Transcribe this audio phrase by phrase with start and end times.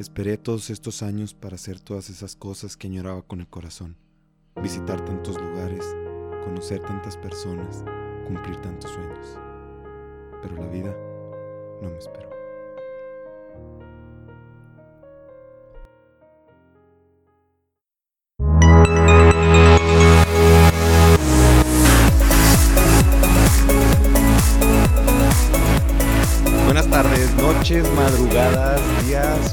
[0.00, 3.98] Esperé todos estos años para hacer todas esas cosas que añoraba con el corazón.
[4.62, 5.84] Visitar tantos lugares,
[6.42, 7.84] conocer tantas personas,
[8.26, 9.36] cumplir tantos sueños.
[10.40, 10.96] Pero la vida
[11.82, 12.30] no me esperó.
[26.64, 28.80] Buenas tardes, noches, madrugadas,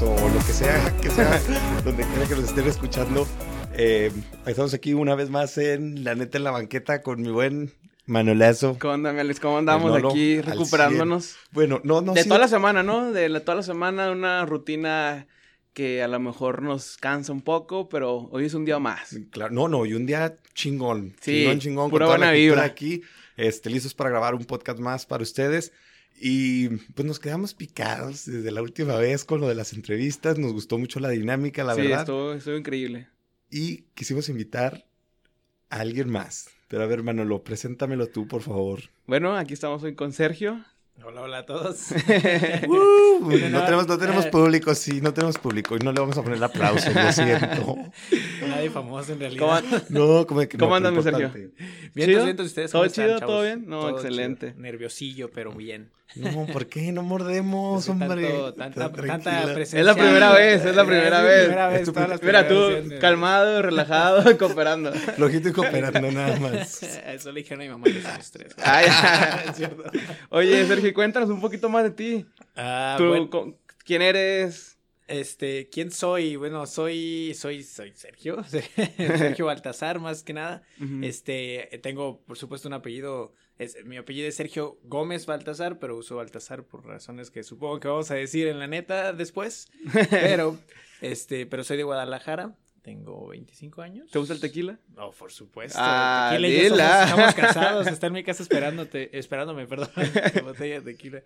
[0.02, 1.40] o lo que sea, que sea,
[1.84, 3.26] donde quiera que nos estén escuchando.
[3.74, 4.10] Eh,
[4.46, 7.72] estamos aquí una vez más en La Neta en la Banqueta con mi buen
[8.06, 8.76] Manolazo.
[8.80, 9.40] ¿Cómo andan, Alex?
[9.40, 11.36] ¿Cómo andamos Manolo, aquí recuperándonos?
[11.52, 12.12] Bueno, no, no.
[12.14, 13.12] de sí, toda la semana, ¿no?
[13.12, 15.26] De la- toda la semana, una rutina
[15.72, 19.16] que a lo mejor nos cansa un poco, pero hoy es un día más.
[19.30, 21.14] Claro, no, no, y un día chingón.
[21.20, 21.90] Sí, chingón, chingón.
[21.90, 22.64] pura con toda la buena vibra.
[22.64, 23.02] aquí,
[23.36, 25.72] este, listos para grabar un podcast más para ustedes.
[26.20, 30.38] Y pues nos quedamos picados desde la última vez con lo de las entrevistas.
[30.38, 32.00] Nos gustó mucho la dinámica, la sí, verdad.
[32.00, 33.08] estuvo, estuvo increíble.
[33.50, 34.84] Y quisimos invitar
[35.70, 36.50] a alguien más.
[36.68, 38.80] Pero a ver, Manolo, preséntamelo tú, por favor.
[39.06, 40.64] Bueno, aquí estamos hoy con Sergio.
[41.04, 41.78] Hola, hola a todos.
[42.68, 44.30] Uh, no, tenemos, no tenemos eh.
[44.30, 45.76] público, sí, no tenemos público.
[45.76, 47.76] Y no le vamos a poner aplausos, lo siento.
[48.46, 49.64] Nadie famoso en realidad.
[49.68, 51.30] ¿Cómo, No, como que ¿Cómo no, andan, Sergio?
[51.94, 52.24] Bien, ¿Chido?
[52.24, 52.70] bien, ustedes.
[52.70, 53.18] ¿Todo ¿cómo están, chido?
[53.20, 53.34] chavos?
[53.34, 53.64] ¿Todo bien?
[53.66, 54.48] No, Todo excelente.
[54.50, 54.60] chido.
[54.60, 55.90] Nerviosillo, pero bien.
[56.14, 56.90] No, ¿por qué?
[56.90, 58.28] No mordemos, Tanto- hombre.
[58.56, 59.80] tanta, presencia.
[59.80, 61.44] Es la primera vez, es la primera vez.
[61.44, 62.54] primera Es tu todas las Mira, tú,
[63.00, 64.92] calmado, relajado, cooperando.
[64.92, 66.82] Flojito y cooperando nada más.
[67.06, 68.02] Eso le dijeron a mi mamá que.
[68.64, 68.86] Ay,
[69.50, 69.84] Es cierto.
[70.30, 72.26] Oye, Sergio, cuéntanos un poquito más de ti.
[72.56, 74.76] Ah, Tú, bueno, ¿Quién eres?
[75.08, 76.36] este, ¿quién soy?
[76.36, 78.44] Bueno, soy, soy, soy Sergio.
[78.44, 80.62] Sergio Baltasar, más que nada.
[81.02, 83.34] Este, tengo, por supuesto, un apellido.
[83.58, 87.88] Es, mi apellido es Sergio Gómez Baltasar, pero uso Baltasar por razones que supongo que
[87.88, 89.68] vamos a decir en la neta después.
[90.10, 90.56] Pero,
[91.00, 92.54] este, pero soy de Guadalajara.
[92.82, 94.10] Tengo 25 años.
[94.10, 94.78] ¿Te gusta el tequila?
[94.96, 95.76] No, por supuesto.
[95.80, 97.86] Ah, tequila y yo somos- estamos casados.
[97.88, 99.90] Está en mi casa esperándote, esperándome, perdón.
[100.34, 101.22] con botella de tequila.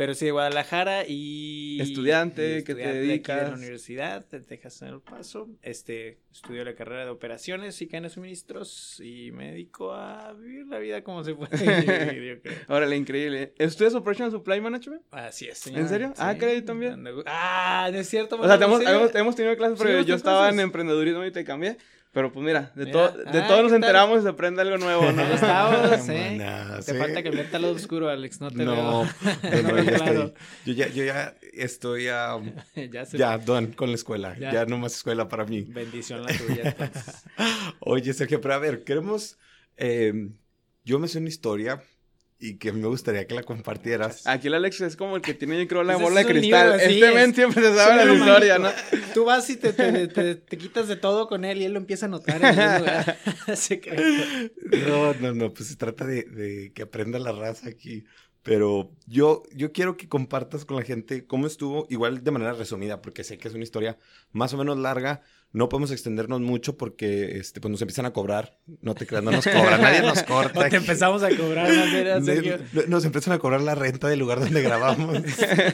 [0.00, 1.78] Pero sí, de Guadalajara y...
[1.78, 3.48] Estudiante, y ¿qué te estudiante de aquí De dedicas?
[3.50, 5.50] la Universidad de Texas en El Paso.
[5.60, 10.66] Este, estudio la carrera de operaciones y cadenas de suministros y me dedico a vivir
[10.68, 12.58] la vida como se puede vivir, yo creo.
[12.68, 13.52] Órale, increíble.
[13.58, 15.02] ¿Estudias Operational Supply Management?
[15.10, 15.80] Así es, señor.
[15.82, 16.14] ¿En serio?
[16.16, 17.04] Ah, caray, también.
[17.26, 18.40] Ah, no es cierto.
[18.40, 20.64] O sea, hemos, ¿en hemos, hemos tenido clases, Sí, pero hemos yo estaba en clases.
[20.64, 21.76] emprendedurismo y te cambié.
[22.12, 22.92] Pero pues mira, de, Mira.
[22.92, 23.74] todo, de Ah, todo ¿qué nos tal?
[23.76, 25.22] enteramos y se aprende algo nuevo, ¿no?
[25.22, 26.36] Ahí estamos, ¿eh?
[26.38, 26.98] Maná, Te sí.
[26.98, 28.40] falta cambiarte al lado oscuro, Alex.
[28.40, 28.82] No te No, veo.
[28.82, 29.04] no,
[29.62, 30.22] no, No, ya claro.
[30.24, 30.32] estoy.
[30.66, 32.40] Yo ya, yo ya estoy ah,
[32.74, 34.36] ya ya done con la escuela.
[34.38, 34.52] Ya.
[34.52, 34.64] Ya.
[34.66, 35.62] no más escuela para mí.
[35.68, 37.22] Bendición la tuya, entonces.
[37.78, 39.38] Oye, Sergio, pero a ver, queremos.
[39.76, 40.12] eh,
[40.84, 41.80] yo me sé una historia
[42.40, 44.26] y que me gustaría que la compartieras.
[44.26, 46.32] Aquí el Alex es como el que tiene, yo creo, la Ese bola es de
[46.32, 46.70] un cristal.
[46.70, 48.70] libro, este es- men siempre se sabe Sí, la historia, ¿no?
[49.14, 51.78] Tú vas y te, te, te- te quitas de todo con él y él lo
[51.78, 52.40] empieza a notar.
[54.86, 58.04] No, no, no, pues se trata de, de que aprenda la raza aquí.
[58.42, 63.02] Pero yo, yo quiero que compartas con la gente cómo estuvo, igual de manera resumida,
[63.02, 63.98] porque sé que es una historia
[64.32, 65.20] más o menos larga.
[65.52, 68.58] No podemos extendernos mucho porque este, pues nos empiezan a cobrar.
[68.82, 70.60] No te creas, no nos cobran, nadie nos corta.
[70.60, 71.68] O te empezamos a cobrar
[72.24, 72.58] Sergio.
[72.72, 75.18] Ne- Nos empiezan a cobrar la renta del lugar donde grabamos.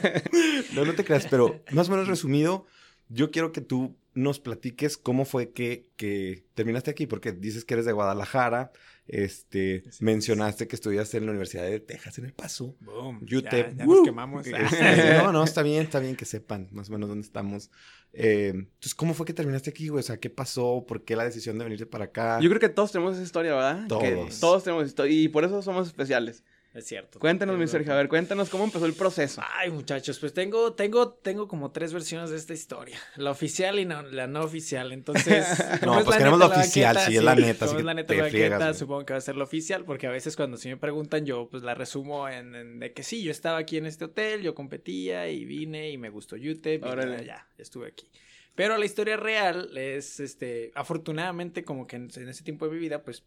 [0.73, 2.65] no, no te creas, pero más o menos resumido,
[3.09, 7.75] yo quiero que tú nos platiques cómo fue que, que terminaste aquí, porque dices que
[7.75, 8.71] eres de Guadalajara,
[9.07, 12.75] este, mencionaste que estudiaste en la Universidad de Texas en El Paso.
[12.81, 13.21] Boom.
[13.23, 13.77] UTEP.
[13.77, 14.45] Ya, nos quemamos.
[14.45, 17.71] Este, no, no, está bien, está bien que sepan más o menos dónde estamos.
[18.13, 20.01] Eh, entonces, ¿cómo fue que terminaste aquí, güey?
[20.01, 20.85] O sea, ¿qué pasó?
[20.87, 22.39] ¿Por qué la decisión de venirte para acá?
[22.41, 23.83] Yo creo que todos tenemos esa historia, ¿verdad?
[23.83, 24.39] Que Todos.
[24.39, 25.13] todos tenemos historia.
[25.15, 26.43] Y por eso somos especiales.
[26.77, 27.17] Es cierto.
[27.19, 27.91] Cuéntanos, mi Sergio.
[27.91, 29.41] A ver, cuéntanos cómo empezó el proceso.
[29.55, 32.99] Ay, muchachos, pues tengo, tengo, tengo como tres versiones de esta historia.
[33.15, 34.91] La oficial y no- la no oficial.
[34.91, 35.47] Entonces,
[35.81, 37.83] No, como es pues queremos la oficial, banqueta, sí, es la neta, así es que
[37.83, 38.73] la neta te la friegas, güey.
[38.75, 41.49] supongo que va a ser la oficial, porque a veces cuando sí me preguntan, yo
[41.49, 44.53] pues la resumo en, en de que sí, yo estaba aquí en este hotel, yo
[44.53, 48.07] competía y vine y me gustó UTEP ya, ya estuve aquí.
[48.53, 52.77] Pero la historia real es, este, afortunadamente, como que en, en ese tiempo de mi
[52.79, 53.23] vida, pues,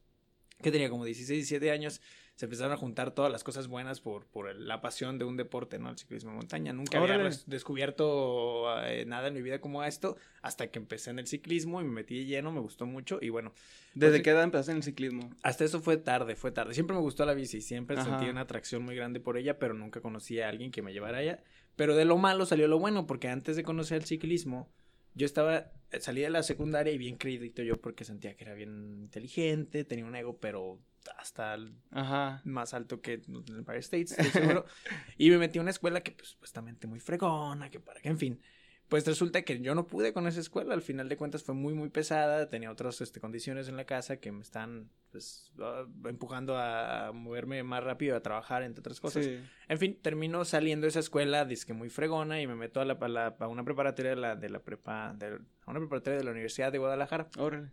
[0.63, 2.01] que tenía como 16, 17 años,
[2.41, 5.79] se empezaron a juntar todas las cosas buenas por, por la pasión de un deporte,
[5.79, 5.91] ¿no?
[5.91, 6.73] El ciclismo de montaña.
[6.73, 7.37] Nunca había Órale.
[7.85, 11.85] descubierto eh, nada en mi vida como esto, hasta que empecé en el ciclismo y
[11.85, 13.53] me metí lleno, me gustó mucho y bueno,
[13.93, 15.29] ¿Desde Pues, qué edad empezaste en el ciclismo?
[15.43, 16.73] hasta eso fue tarde, fue tarde.
[16.73, 18.09] Siempre me gustó la bici, siempre Ajá.
[18.09, 21.19] sentí una atracción muy grande por ella, pero nunca conocí a alguien que me llevara
[21.19, 21.43] allá.
[21.77, 24.71] Pero de lo malo salió lo bueno, porque antes de conocer el ciclismo,
[25.15, 28.97] yo estaba, salí de la secundaria y bien creidito yo porque sentía que era bien
[29.03, 30.79] inteligente, tenía un ego, pero
[31.19, 32.41] hasta el Ajá.
[32.45, 34.65] más alto que en el Empire States, seguro.
[35.19, 38.19] y me metí a una escuela que, pues, supuestamente muy fregona, que para que, en
[38.19, 38.41] fin.
[38.89, 41.75] pues resulta que yo no pude con esa escuela, al final de cuentas fue muy,
[41.75, 46.57] muy pesada, tenía otras este, condiciones en la casa que me están pues, ah, empujando
[46.59, 49.25] a moverme más rápido, a trabajar, entre otras cosas.
[49.25, 49.41] Sí.
[49.69, 52.95] En fin, termino saliendo de esa escuela, que muy fregona, y me meto a, la,
[52.95, 55.27] a, la- a una preparatoria de la, de la prepa, de,
[55.67, 57.29] a una preparatoria de la Universidad de Guadalajara.
[57.39, 57.71] Órale.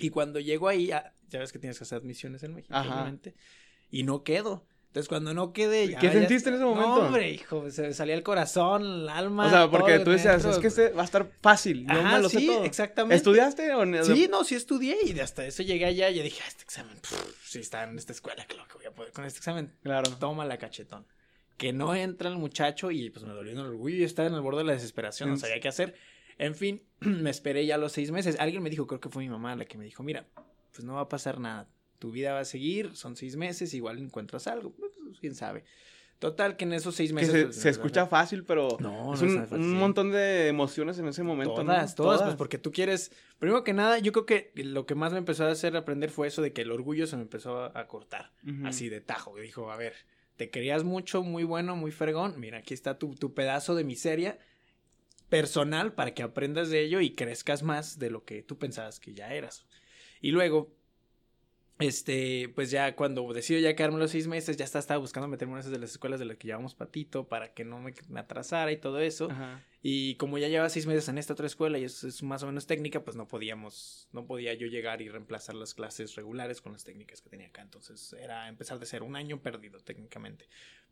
[0.00, 2.92] Y cuando llego ahí, ah, ya ves que tienes que hacer admisiones en México, Ajá.
[2.94, 3.34] obviamente,
[3.90, 4.66] y no quedo.
[4.88, 5.88] Entonces, cuando no quedé...
[5.88, 6.96] ya- ¿Qué ya- sentiste en ese momento?
[6.96, 9.46] No, hombre, hijo, se me salía el corazón, el alma.
[9.46, 12.22] O sea, porque tú decías, es que este va a estar fácil, yo Ajá, me
[12.22, 12.64] lo sé sí, todo.
[12.64, 13.14] exactamente.
[13.14, 14.04] ¿Estudiaste o no?
[14.04, 17.36] Sí, no, sí estudié y hasta eso llegué allá y dije, ah, este examen, pff,
[17.46, 19.72] sí está en esta escuela, claro que voy a poder con este examen.
[19.84, 20.10] Claro.
[20.18, 21.06] Toma la cachetón.
[21.56, 24.40] Que no entra el muchacho y pues me dolió el orgullo y estaba en el
[24.40, 25.94] borde de la desesperación, no sabía qué hacer.
[26.40, 28.36] En fin, me esperé ya los seis meses.
[28.40, 30.26] Alguien me dijo, creo que fue mi mamá la que me dijo, mira,
[30.72, 31.68] pues no va a pasar nada.
[31.98, 34.90] Tu vida va a seguir, son seis meses, igual encuentras algo, pues,
[35.20, 35.64] quién sabe.
[36.18, 37.32] Total, que en esos seis Que meses...
[37.32, 39.58] se, pues, se escucha fácil, pero No, es no un, es fácil.
[39.58, 41.62] un montón de emociones en ese momento.
[41.62, 41.72] ¿no?
[41.72, 43.10] Todas, todas, pues porque tú quieres.
[43.38, 46.28] Primero que nada, yo creo que lo que más me empezó a hacer aprender fue
[46.28, 48.32] eso de que el orgullo se me empezó a, a cortar.
[48.64, 49.34] Así de tajo.
[49.36, 49.94] Dijo, a ver,
[50.36, 52.34] te querías mucho, muy bueno, muy fregón.
[52.38, 54.38] Mira, aquí está tu, tu pedazo de miseria
[55.30, 59.14] personal para que aprendas de ello y crezcas más de lo que tú pensabas que
[59.14, 59.64] ya eras.
[60.20, 60.74] Y luego,
[61.78, 65.60] este, pues ya cuando decido ya quedarme los seis meses, ya estaba buscando meterme en
[65.60, 68.70] esas de las escuelas de las que llevamos patito para que no me, me atrasara
[68.72, 69.30] y todo eso.
[69.30, 69.64] Ajá.
[69.82, 72.46] Y como ya llevaba seis meses en esta otra escuela y es, es más o
[72.46, 76.72] menos técnica, pues no podíamos, no podía yo llegar y reemplazar las clases regulares con
[76.72, 77.62] las técnicas que tenía acá.
[77.62, 80.48] Entonces era empezar de ser un año perdido técnicamente.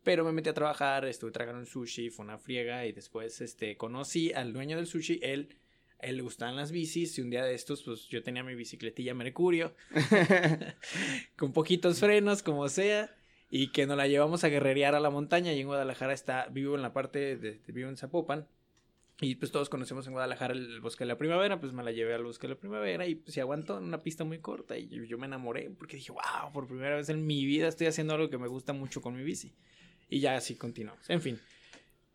[0.08, 3.76] Pero me metí a trabajar, estuve tragando un sushi, fue una friega y después este,
[3.76, 5.55] conocí al dueño del sushi, él,
[5.99, 9.12] él le gustaban las bicis y un día de estos pues yo tenía mi bicicletilla
[9.12, 9.75] Mercurio
[11.37, 13.14] con poquitos frenos como sea
[13.50, 16.75] y que nos la llevamos a guerrerear a la montaña y en Guadalajara está, vivo
[16.75, 18.49] en la parte de, vivo en Zapopan
[19.20, 22.14] y pues todos conocemos en Guadalajara el bosque de la primavera, pues me la llevé
[22.14, 24.88] al bosque de la primavera y pues se aguantó en una pista muy corta y
[24.88, 28.14] yo, yo me enamoré porque dije, wow, por primera vez en mi vida estoy haciendo
[28.14, 29.52] algo que me gusta mucho con mi bici.
[30.08, 31.08] Y ya así continuamos.
[31.10, 31.38] En fin,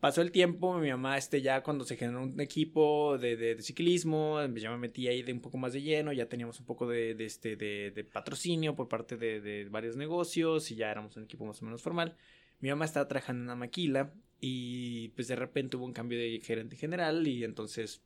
[0.00, 3.62] pasó el tiempo, mi mamá este ya cuando se generó un equipo de, de- de
[3.62, 6.86] ciclismo, ya me metí ahí de un poco más de lleno, ya teníamos un poco
[6.88, 11.62] de, este, de, patrocinio por parte de, varios negocios y ya éramos un equipo más
[11.62, 12.16] o menos formal.
[12.60, 16.40] Mi mamá estaba trabajando en una maquila y pues de repente hubo un cambio de
[16.44, 18.02] gerente general y entonces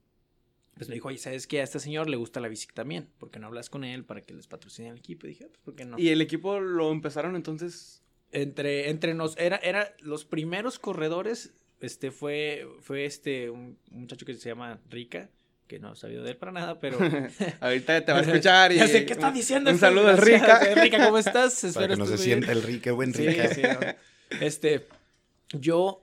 [0.74, 1.60] pues me dijo, oye, ¿sabes qué?
[1.60, 4.20] A este señor le gusta la bici también, ¿por qué no hablas con él para
[4.22, 5.26] que les patrocine el equipo?
[5.26, 5.98] Y dije, "Ah, pues, ¿por qué no?
[5.98, 8.04] Y el equipo lo empezaron entonces.
[8.32, 14.26] Entre, entre nos, era, era los primeros corredores, este fue, fue este, un, un muchacho
[14.26, 15.30] que se llama Rica,
[15.66, 16.98] que no he sabido de él para nada, pero...
[17.60, 18.76] Ahorita te va a escuchar y.
[18.76, 19.70] ya sé qué está diciendo.
[19.70, 20.18] Un este saludo al.
[20.18, 20.60] Rica.
[20.74, 21.54] Rica, ¿cómo estás?
[21.60, 22.38] Para Espero que no se estés muy bien.
[22.44, 23.54] sienta el rica, buen Sí, rica.
[23.54, 24.38] sí, no.
[24.40, 24.86] Este,
[25.52, 26.02] yo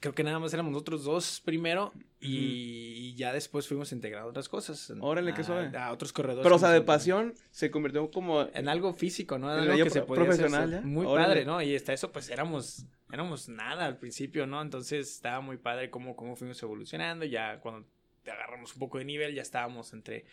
[0.00, 1.92] creo que nada más éramos nosotros dos primero
[2.26, 4.92] y, ya después fuimos integrando otras cosas.
[5.00, 5.76] Órale, qué suave.
[5.76, 6.42] A otros corredores.
[6.42, 8.42] Pero, o sea, de pasión se convirtió como.
[8.52, 9.52] En algo físico, ¿no?
[9.52, 10.84] En algo que se podía profesional.
[10.84, 11.28] Muy Órale.
[11.28, 11.62] padre, ¿no?
[11.62, 14.60] Y hasta eso, pues éramos, éramos nada al principio, ¿no?
[14.60, 17.24] Entonces estaba muy padre cómo, cómo fuimos evolucionando.
[17.24, 17.86] Ya cuando
[18.22, 20.26] te agarramos un poco de nivel, ya estábamos entre.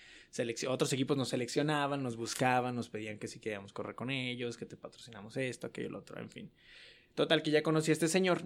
[0.68, 4.66] Otros equipos nos seleccionaban, nos buscaban, nos pedían que si queríamos correr con ellos, que
[4.66, 6.52] te patrocinamos esto, aquello, lo otro, en fin.
[7.16, 8.42] Total, que ya conocí a este señor.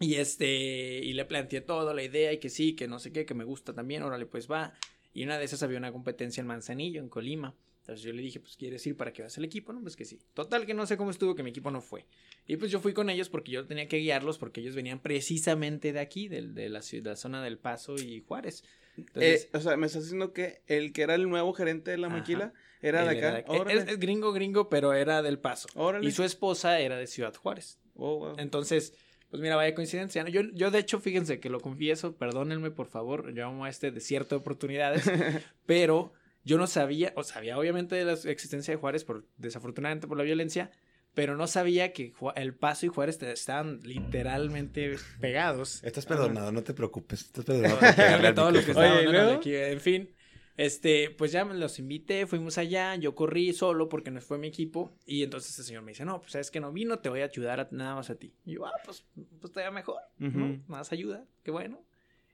[0.00, 3.24] Y este, y le planteé todo, la idea, y que sí, que no sé qué,
[3.24, 4.74] que me gusta también, órale, pues va.
[5.14, 7.54] Y una de esas había una competencia en Manzanillo, en Colima.
[7.80, 9.72] Entonces yo le dije, pues, ¿quieres ir para que veas el equipo?
[9.72, 10.20] No, pues que sí.
[10.34, 12.06] Total, que no sé cómo estuvo, que mi equipo no fue.
[12.46, 15.92] Y pues yo fui con ellos porque yo tenía que guiarlos, porque ellos venían precisamente
[15.92, 18.62] de aquí, del- de, la, ciudad, de la zona del Paso y Juárez.
[18.96, 21.98] Entonces, Eh, o sea, me estás diciendo que el que era el nuevo gerente de
[21.98, 22.18] la Ajá.
[22.18, 23.38] maquila era de acá.
[23.52, 25.68] era- es gringo, gringo, pero era del Paso.
[25.74, 26.06] Órale.
[26.08, 27.78] Y su esposa era de Ciudad Juárez.
[27.94, 28.34] Oh, wow.
[28.38, 28.94] Entonces,
[29.32, 30.22] pues mira, vaya coincidencia.
[30.22, 30.28] ¿no?
[30.28, 33.90] Yo, yo de hecho, fíjense que lo confieso, perdónenme por favor, yo amo a este
[33.90, 35.10] desierto de oportunidades,
[35.64, 36.12] pero
[36.44, 40.24] yo no sabía, o sabía obviamente de la existencia de Juárez, por, desafortunadamente por la
[40.24, 40.70] violencia,
[41.14, 45.82] pero no sabía que El Paso y Juárez estaban literalmente pegados.
[45.82, 47.22] Estás perdonado, no te preocupes.
[47.22, 47.78] Estás perdonado.
[47.80, 49.38] Por pegarle que al todos los que micrófono.
[49.38, 50.10] Oye, en fin.
[50.56, 54.48] Este, pues ya me los invité, fuimos allá, yo corrí solo porque no fue mi
[54.48, 57.20] equipo y entonces el señor me dice, no, pues sabes que no vino, te voy
[57.22, 58.34] a ayudar a- nada más a ti.
[58.44, 59.04] Y yo, ah, pues,
[59.40, 60.28] pues todavía mejor, ¿no?
[60.28, 60.62] Ujú.
[60.66, 61.80] Más ayuda, qué bueno.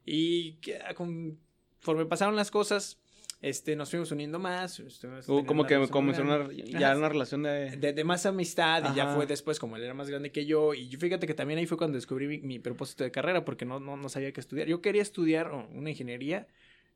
[0.05, 2.99] Y que, ah, conforme pasaron las cosas,
[3.41, 4.81] este, nos fuimos uniendo más.
[4.81, 7.77] Uh, teniendo como que comenzó una, ya una relación de...
[7.77, 10.75] De, de más amistad y ya fue después como él era más grande que yo
[10.75, 13.65] y yo fíjate que también ahí fue cuando descubrí mi, mi propósito de carrera porque
[13.65, 14.67] no, no, no sabía qué estudiar.
[14.67, 16.49] Yo quería estudiar una ingeniería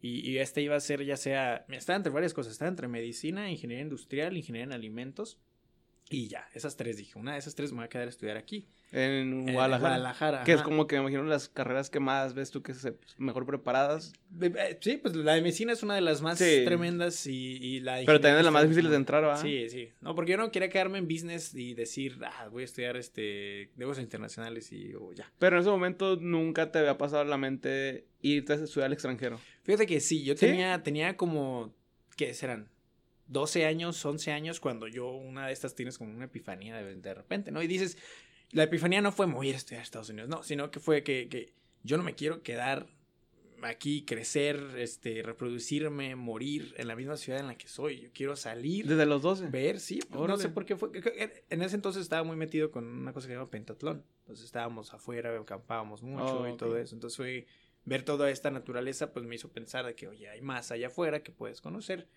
[0.02, 3.50] y, y este iba a ser ya sea, estaba entre varias cosas, estaba entre medicina,
[3.50, 5.38] ingeniería industrial, ingeniería en alimentos
[6.10, 8.36] Y ya, esas tres dije, una de esas tres me voy a quedar a estudiar
[8.36, 8.66] aquí.
[8.90, 9.00] En
[9.48, 9.78] En Guadalajara.
[9.96, 12.96] Guadalajara, Que es como que me imagino las carreras que más ves tú que se
[13.16, 14.12] mejor preparadas.
[14.42, 16.62] Eh, Sí, pues la de medicina es una de las más Sí.
[16.66, 19.36] tremendas y, y la de Pero también de las más difíciles de está entrar, ¿va?
[19.38, 19.88] Sí, sí.
[20.02, 23.70] No, porque yo no quería quedarme en business y decir, ah, voy a estudiar este
[23.76, 25.32] negocios internacionales y o ya.
[25.38, 28.92] Pero en ese momento nunca te había pasado a la mente irte a estudiar al
[28.92, 29.40] extranjero.
[29.62, 30.46] Fíjate que sí, yo ¿Sí?
[30.46, 31.74] tenía, tenía como,
[32.16, 32.68] ¿qué serán?
[33.28, 37.14] 12 años, 11 años, cuando yo una de estas tienes como una epifanía de, de
[37.14, 37.62] repente, ¿no?
[37.62, 37.96] Y dices,
[38.50, 41.28] la epifanía no fue voy a estudiar a Estados Unidos, no, sino que fue que,
[41.28, 41.52] que
[41.82, 42.88] yo no me quiero quedar
[43.62, 48.00] aquí, crecer, este, reproducirme, morir en la misma ciudad en la que soy.
[48.00, 48.86] Yo quiero salir.
[48.86, 49.46] Desde los 12.
[49.46, 50.90] Ver, sí, pues, no sé por qué fue.
[51.48, 54.04] En ese entonces estaba muy metido con una cosa que se llama pentatlón.
[54.20, 56.94] Entonces estábamos afuera, acampábamos mucho Oh, y todo eso.
[56.94, 57.46] Entonces fue
[57.84, 61.22] ver toda esta naturaleza, pues me hizo pensar de que, oye, hay más allá afuera
[61.22, 62.08] que puedes conocer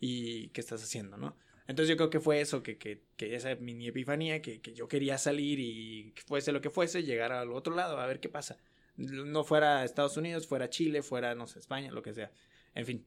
[0.00, 1.36] y qué estás haciendo, ¿no?
[1.68, 4.86] Entonces yo creo que fue eso, que, que, que esa mini epifanía, que, que yo
[4.86, 8.58] quería salir y fuese lo que fuese, llegar al otro lado a ver qué pasa.
[8.96, 12.30] No fuera Estados Unidos, fuera Chile, fuera, no sé, España, lo que sea.
[12.74, 13.06] En fin.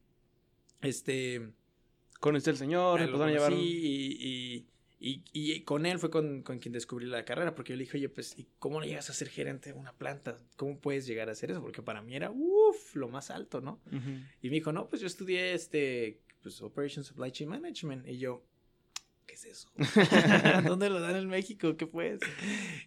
[0.82, 1.52] Este...
[2.20, 3.52] Conociste al señor, empezaron a llevar.
[3.54, 4.66] y, y,
[5.02, 7.96] y, y con él fue con, con quien descubrí la carrera, porque yo le dije,
[7.96, 10.36] oye, pues, ¿y cómo llegas a ser gerente de una planta?
[10.56, 11.62] ¿Cómo puedes llegar a hacer eso?
[11.62, 13.80] Porque para mí era, uff, lo más alto, ¿no?
[14.42, 18.06] Y me dijo, no, pues yo estudié este, pues, Operation Supply Chain Management.
[18.06, 18.44] Y yo,
[19.26, 19.72] ¿qué es eso?
[20.66, 21.78] ¿Dónde lo dan en México?
[21.78, 22.26] ¿Qué fue eso?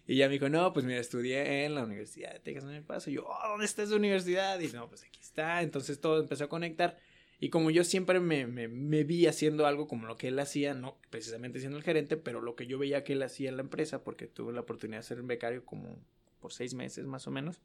[0.06, 2.84] Y ya me dijo, no, pues mira, estudié en la Universidad de Texas en El
[2.84, 3.10] Paso.
[3.10, 4.60] Y yo, oh, ¿dónde está esa universidad?
[4.60, 5.62] Y no, pues aquí está.
[5.62, 6.96] Entonces todo empezó a conectar.
[7.44, 10.72] Y como yo siempre me, me, me vi haciendo algo como lo que él hacía,
[10.72, 13.62] no precisamente siendo el gerente, pero lo que yo veía que él hacía en la
[13.62, 15.98] empresa, porque tuve la oportunidad de ser un becario como
[16.40, 17.60] por seis meses más o menos.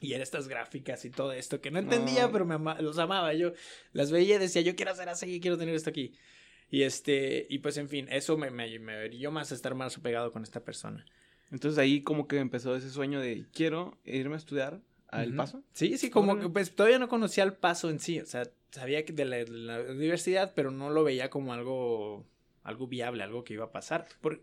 [0.00, 2.30] Y era estas gráficas y todo esto que no entendía, Ah.
[2.32, 3.34] pero me ama- los amaba.
[3.34, 3.52] Yo
[3.92, 6.14] las veía y decía, yo quiero hacer así, quiero tener esto aquí.
[6.70, 9.98] Y este, y pues en fin, eso me, me, me brilló más a estar más
[9.98, 11.04] apegado con esta persona.
[11.50, 14.80] Entonces ahí como que empezó ese sueño de quiero irme a estudiar
[15.12, 15.36] a El.
[15.36, 15.62] Paso.
[15.72, 19.04] Sí, sí, como que pues todavía no conocía el paso en sí, o sea, sabía
[19.04, 22.26] que de la, de la universidad, pero no lo veía como algo,
[22.64, 24.06] algo viable, algo que iba a pasar.
[24.20, 24.42] Por-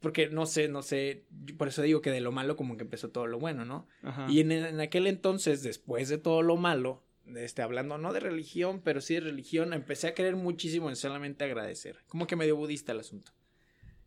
[0.00, 1.24] porque no sé, no sé,
[1.58, 3.86] por eso digo que de lo malo como que empezó todo lo bueno, ¿no?
[4.02, 4.26] Ajá.
[4.30, 7.02] Y en, en aquel entonces, después de todo lo malo,
[7.36, 11.44] este, hablando no de religión, pero sí de religión, empecé a creer muchísimo en solamente
[11.44, 11.98] agradecer.
[12.08, 13.32] Como que medio budista el asunto.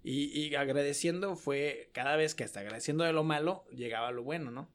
[0.03, 4.50] Y, y agradeciendo fue cada vez que hasta agradeciendo de lo malo, llegaba lo bueno,
[4.51, 4.70] ¿no?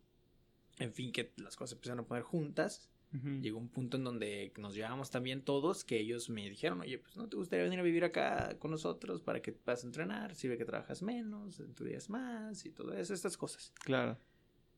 [0.79, 2.89] En fin, que las cosas empezaron a poner juntas.
[3.15, 3.41] Ujú.
[3.41, 7.17] Llegó un punto en donde nos llevábamos también todos, que ellos me dijeron, oye, pues
[7.17, 10.67] no te gustaría venir a vivir acá con nosotros para que puedas entrenar, sirve que
[10.67, 13.73] trabajas menos, estudias más y todo eso, estas cosas.
[13.83, 14.19] Claro.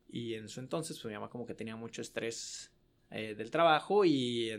[0.09, 2.71] Y en su entonces, pues mi mamá como que tenía mucho estrés
[3.11, 4.51] eh, del trabajo y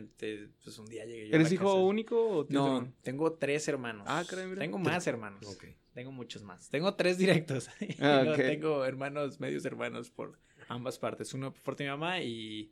[0.64, 1.76] pues un día llegué yo a ¿Eres la hijo casa.
[1.78, 4.04] único o No, tengo tres hermanos.
[4.10, 4.54] Ah, caray.
[4.56, 5.58] Tengo más hermanos.
[5.94, 6.70] Tengo muchos más.
[6.70, 7.70] Tengo tres directos.
[8.00, 10.38] Ah, No, tengo hermanos, medios hermanos por
[10.74, 11.34] ambas partes.
[11.34, 12.72] Uno por parte de mi mamá y,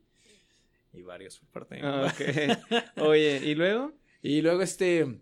[0.93, 2.93] y varios por parte de mi Ah, mamá.
[3.07, 3.93] Oye, ¿y luego?
[4.21, 5.19] Y luego, este,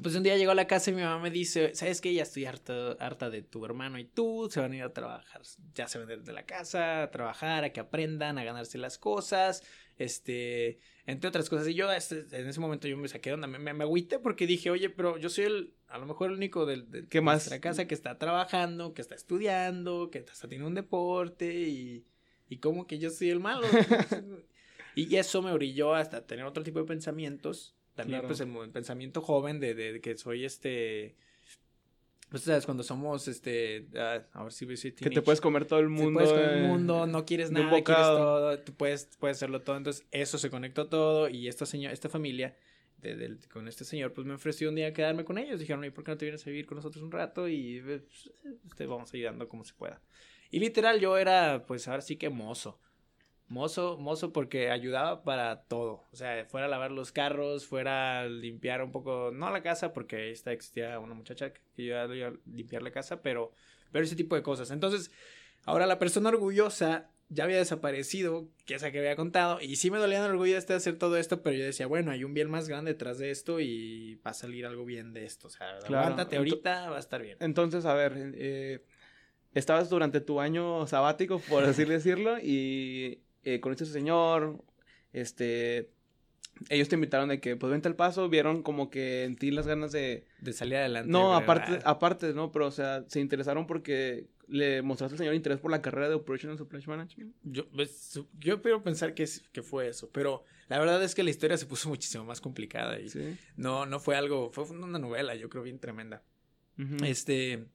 [0.00, 2.14] pues un día llegó a la casa y mi mamá me dice, ¿sabes qué?
[2.14, 5.42] Ya estoy harta, harta de tu hermano y tú, se van a ir a trabajar,
[5.74, 8.78] ya se van a ir de la casa, a trabajar, a que aprendan, a ganarse
[8.78, 9.62] las cosas,
[9.98, 11.68] este, entre otras cosas.
[11.68, 14.18] Y yo, este, en ese momento yo me saqué de onda, me, me, me agüité
[14.18, 17.18] porque dije, oye, pero yo soy el, a lo mejor el único del, del- ¿Qué
[17.18, 17.34] de más?
[17.34, 22.06] nuestra casa que está trabajando, que está estudiando, que está teniendo un deporte y,
[22.48, 23.66] y como que yo soy el malo.
[24.94, 27.74] y eso me brilló hasta tener otro tipo de pensamientos.
[27.94, 28.28] También, Claro.
[28.28, 31.14] pues, el, pensamiento joven de, de- de que soy este.
[32.30, 33.88] Pues, sabes, cuando somos este.
[33.96, 36.18] ah, a ver si voy a decir Que te puedes comer todo el Te mundo.
[36.20, 39.76] puedes con el eh, mundo, no quieres nada, quieres todo, tú puedes, puedes hacerlo todo.
[39.76, 42.56] Entonces, eso se conectó todo y esta señora, esta familia
[43.02, 45.60] de- con este señor, pues me ofreció un día quedarme con ellos.
[45.60, 47.46] Dijeron, ¿y por qué no te vienes a vivir con nosotros un rato?
[47.48, 48.30] Y pues,
[48.76, 50.00] te vamos ayudando como se pueda.
[50.50, 52.80] Y literal, yo era, pues ahora sí que mozo.
[53.52, 56.04] Mozo, mozo porque ayudaba para todo.
[56.10, 59.92] O sea, fuera a lavar los carros, fuera a limpiar un poco, no la casa,
[59.92, 62.08] porque ahí está, existía una muchacha que iba a
[62.46, 63.52] limpiar la casa, pero,
[63.92, 64.70] pero ese tipo de cosas.
[64.70, 65.10] Entonces,
[65.64, 69.98] ahora la persona orgullosa ya había desaparecido, que esa que había contado, y sí me
[69.98, 72.50] dolía el orgullo este de hacer todo esto, pero yo decía, bueno, hay un bien
[72.50, 75.48] más grande detrás de esto y va a salir algo bien de esto.
[75.48, 75.98] O sea, Claro.
[75.98, 77.36] aguántate ahorita, va a estar bien.
[77.40, 78.82] Entonces, a ver, eh,
[79.52, 84.62] estabas durante tu año sabático, por así decirlo, y eh, conociste a ese señor,
[85.12, 85.90] este,
[86.68, 89.66] ellos te invitaron de que, pues vente al paso, vieron como que en ti las
[89.66, 90.26] ganas de...
[90.40, 91.10] De salir adelante.
[91.10, 92.52] No, aparte, aparte, ¿no?
[92.52, 96.14] Pero, o sea, se interesaron porque le mostraste al señor interés por la carrera de
[96.14, 97.34] Operational Supply Management.
[97.42, 101.22] Yo, pues, yo quiero pensar que, es- que fue eso, pero la verdad es que
[101.22, 103.36] la historia se puso muchísimo más complicada y Sí.
[103.56, 106.22] no, no fue algo, fue una novela, yo creo, bien tremenda.
[107.04, 107.66] Este,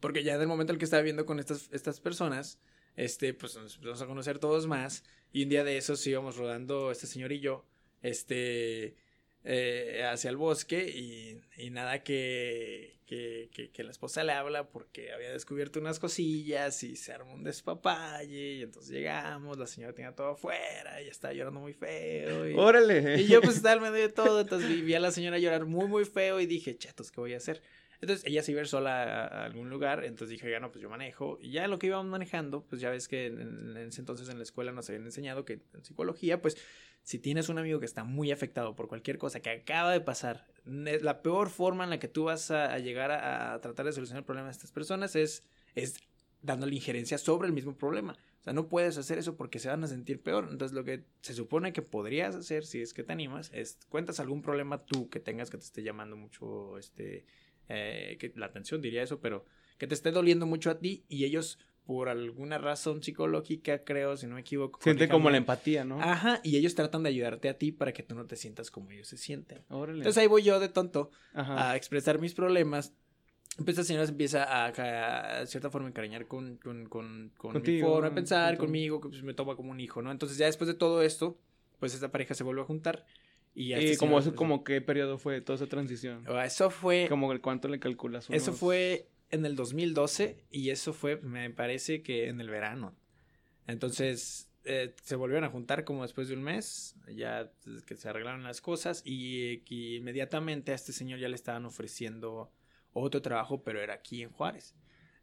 [0.00, 2.58] porque ya del momento en el que estaba viendo con estas, estas personas,
[2.96, 5.04] este, pues nos empezamos a conocer todos más.
[5.32, 7.64] Y un día de esos íbamos rodando este señor y yo,
[8.02, 8.96] este,
[9.44, 14.68] eh, hacia el bosque y, y nada que, que, que, que la esposa le habla
[14.68, 19.92] porque había descubierto unas cosillas y se armó un despapalle y entonces llegamos, la señora
[19.92, 22.48] tenía todo afuera y estaba llorando muy feo.
[22.48, 23.20] Y, Órale.
[23.20, 25.64] y yo pues estaba al medio de todo, entonces vi, vi a la señora llorar
[25.66, 27.62] muy, muy feo y dije, chatos, ¿qué voy a hacer?
[28.00, 30.82] Entonces ella se iba a ir sola a, algún lugar, entonces dije, ya no, pues
[30.82, 31.38] yo manejo.
[31.40, 34.42] Y ya lo que íbamos manejando, pues ya ves que en, ese entonces en la
[34.42, 36.56] escuela nos habían enseñado que en psicología, pues
[37.02, 40.46] si tienes un amigo que está muy afectado por cualquier cosa que acaba de pasar,
[40.64, 43.92] la peor forma en la que tú vas a, a llegar a, a tratar de
[43.92, 46.00] solucionar el problema de estas personas es, es
[46.42, 48.16] dándole injerencia sobre el mismo problema.
[48.40, 50.48] O sea, no puedes hacer eso porque se van a sentir peor.
[50.50, 54.20] Entonces, lo que se supone que podrías hacer, si es que te animas, es cuentas
[54.20, 57.26] algún problema tú que tengas que te esté llamando mucho, este,
[57.68, 59.44] eh, que la atención diría eso, pero
[59.78, 64.26] que te esté doliendo mucho a ti y ellos, por alguna razón psicológica, creo, si
[64.26, 64.80] no me equivoco.
[64.82, 66.00] Siente como la empatía, ¿no?
[66.00, 68.90] Ajá, y ellos tratan de ayudarte a ti para que tú no te sientas como
[68.90, 69.62] ellos se sienten.
[69.68, 69.98] Órale.
[69.98, 71.70] Entonces ahí voy yo de tonto Ajá.
[71.70, 72.92] a expresar mis problemas.
[73.56, 77.50] Pues esta señora se empieza a, a, a cierta forma encariñar con, con, con, con
[77.50, 80.10] mi Contigo, forma de pensar, conmigo, que pues me toma como un hijo, ¿no?
[80.10, 81.38] Entonces ya después de todo esto,
[81.78, 83.06] pues esta pareja se vuelve a juntar.
[83.56, 86.24] Y, a ¿Y esta como eso, como qué periodo fue toda esa transición?
[86.28, 87.06] ah, Eso fue...
[87.08, 88.28] Como el cuánto le calculas.
[88.28, 92.94] Eso fue en el 2012 y eso fue, me parece que en el verano.
[93.66, 97.50] Entonces eh, se volvieron a juntar como después de un mes, ya
[97.86, 102.52] que se arreglaron las cosas y, que inmediatamente a este señor ya le estaban ofreciendo
[102.92, 104.74] otro trabajo, pero era aquí en Juárez.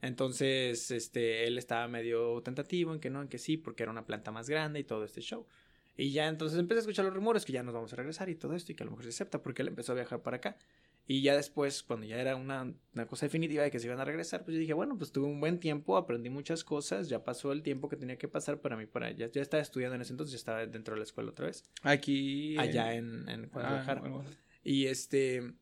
[0.01, 4.05] Entonces, este, él estaba medio tentativo en que no, en que sí, porque era una
[4.05, 5.45] planta más grande y todo este show.
[5.95, 8.35] Y ya entonces empecé a escuchar los rumores que ya nos vamos a regresar y
[8.35, 10.37] todo esto y que a lo mejor se acepta porque él empezó a viajar para
[10.37, 10.57] acá.
[11.05, 14.05] Y ya después, cuando ya era una, una cosa definitiva de que se iban a
[14.05, 17.51] regresar, pues yo dije, bueno, pues tuve un buen tiempo, aprendí muchas cosas, ya pasó
[17.51, 20.13] el tiempo que tenía que pasar para mí, para ya, ya estaba estudiando en ese
[20.13, 22.57] entonces, ya estaba dentro de la escuela otra vez, Aquí.
[22.57, 23.99] allá en, en Ah, Guadalajara.
[24.01, 24.23] bueno.
[24.63, 25.53] Y este,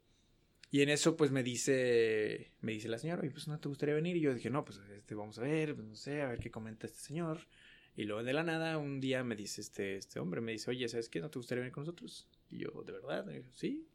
[0.69, 3.95] y en eso pues me dice, me dice la señora, oye, pues no te gustaría
[3.95, 6.39] venir, y yo dije, no, pues este, vamos a ver, pues, no sé, a ver
[6.39, 7.47] qué comenta este señor.
[7.95, 10.87] Y luego de la nada, un día me dice este, este hombre, me dice, oye,
[10.87, 11.19] ¿sabes qué?
[11.19, 12.27] ¿No te gustaría venir con nosotros?
[12.49, 13.25] Y yo, ¿de verdad?
[13.29, 13.85] Y yo, sí.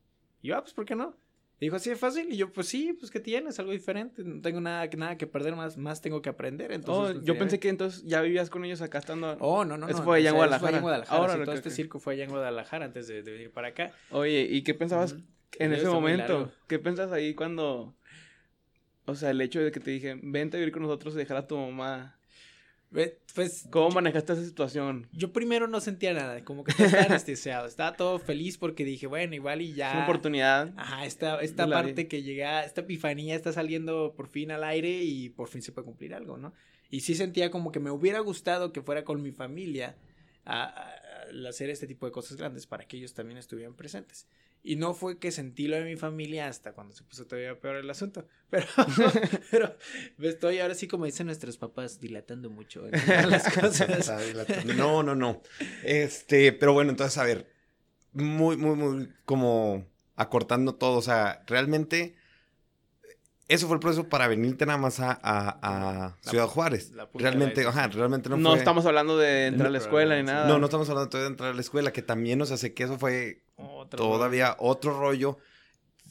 [0.43, 1.17] Y yo, ah, pues, ¿por qué no?
[1.59, 2.31] Y dijo, así de fácil.
[2.31, 3.59] Y yo, pues sí, pues, ¿qué tienes?
[3.59, 4.23] Algo diferente.
[4.23, 6.71] No tengo nada, nada que perder, más, más tengo que aprender.
[6.73, 9.39] Entonces, Oh, pues, yo pensé que entonces ya vivías con ellos acá estando.
[9.41, 9.89] Oh, no, no, no.
[9.89, 10.69] Eso fue allá en o sea, eso fue Guadalajara.
[10.69, 11.19] allá en Guadalajara.
[11.19, 13.51] Ahora sí, todo que- este que- circo fue allá en Guadalajara antes de, de venir
[13.51, 13.93] para acá.
[14.11, 15.17] Oye, ¿y qué pensabas
[15.59, 16.53] en ese momento?
[16.69, 17.97] ¿Qué pensas ahí cuando.
[19.07, 21.39] O sea, el hecho de que te dije, vente a vivir con nosotros y dejar
[21.39, 22.15] a tu mamá.
[22.90, 25.09] Pues, ¿Cómo manejaste esa situación?
[25.12, 27.66] Yo primero no sentía nada, como que estaba anestesiado.
[27.68, 29.88] Estaba todo feliz porque dije, bueno, igual y ya.
[29.90, 30.72] Es una oportunidad.
[30.77, 35.29] Ajá, esta, esta parte que llega, esta epifanía está saliendo por fin al aire y
[35.31, 36.55] por fin se puede cumplir algo, ¿no?
[36.90, 39.96] Y sí sentía como que me hubiera gustado que fuera con mi familia
[40.44, 44.27] a, a- a hacer este tipo de cosas grandes para que ellos también estuvieran presentes.
[44.68, 47.76] Y no fue que sentí lo de mi familia hasta cuando se puso todavía peor
[47.76, 48.26] el asunto.
[48.50, 48.66] Pero,
[49.50, 49.76] pero
[50.18, 54.26] estoy ahora sí, como dicen nuestros papás, dilatando mucho en las cosas.
[54.26, 54.74] Dilatando.
[54.74, 55.40] No, no, no.
[55.85, 57.48] Este, pero bueno, entonces, a ver,
[58.12, 60.98] muy, muy, muy como acortando todo.
[60.98, 62.16] O sea, realmente,
[63.48, 66.92] eso fue el proceso para venirte nada más a, a- a La- Ciudad Juárez.
[67.14, 68.59] Realmente, ajá, realmente no, No, fue.
[68.59, 70.48] estamos hablando de entrar a la No, escuela ni no, nada.
[70.48, 72.74] No, no estamos hablando todavía de entrar a la escuela, que también, o sea, sé
[72.74, 73.42] que eso fue
[73.87, 75.38] Otro todavía otro rollo.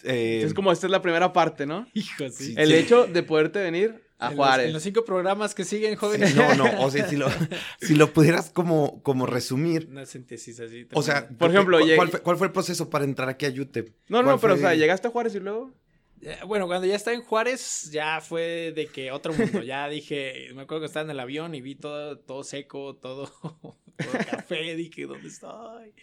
[0.03, 1.87] Eh, Es como esta es la primera parte, ¿no?
[1.93, 2.47] Hijo, sí.
[2.47, 2.55] Sí.
[2.57, 4.67] El hecho de poderte venir a En los- Juárez.
[4.67, 6.35] en los cinco programas que siguen, sí, jóvenes.
[6.35, 7.27] no, no, o sea, si lo,
[7.81, 9.87] si lo pudieras como, como resumir.
[9.89, 10.87] Una síntesis así.
[10.93, 11.27] O sea.
[11.29, 13.89] Por ejemplo, ¿cuál, llegué- cuál fue, cuál fue el proceso para entrar aquí a UTEP?
[14.09, 14.65] No, no, ¿Cuál pero o fue?
[14.69, 15.73] sea, llegaste a Juárez y luego.
[16.21, 19.61] Eh, Bueno, cuando ya estaba en Juárez, ya fue de que otro mundo.
[19.63, 23.25] Ya dije, me acuerdo que estaba en el avión y vi todo, todo seco, todo,
[23.97, 24.75] todo café.
[24.75, 25.93] Dije, ¿dónde estoy?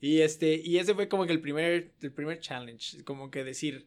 [0.00, 3.02] Y este, y ese fue como que el primer, el primer challenge.
[3.04, 3.86] Como que decir,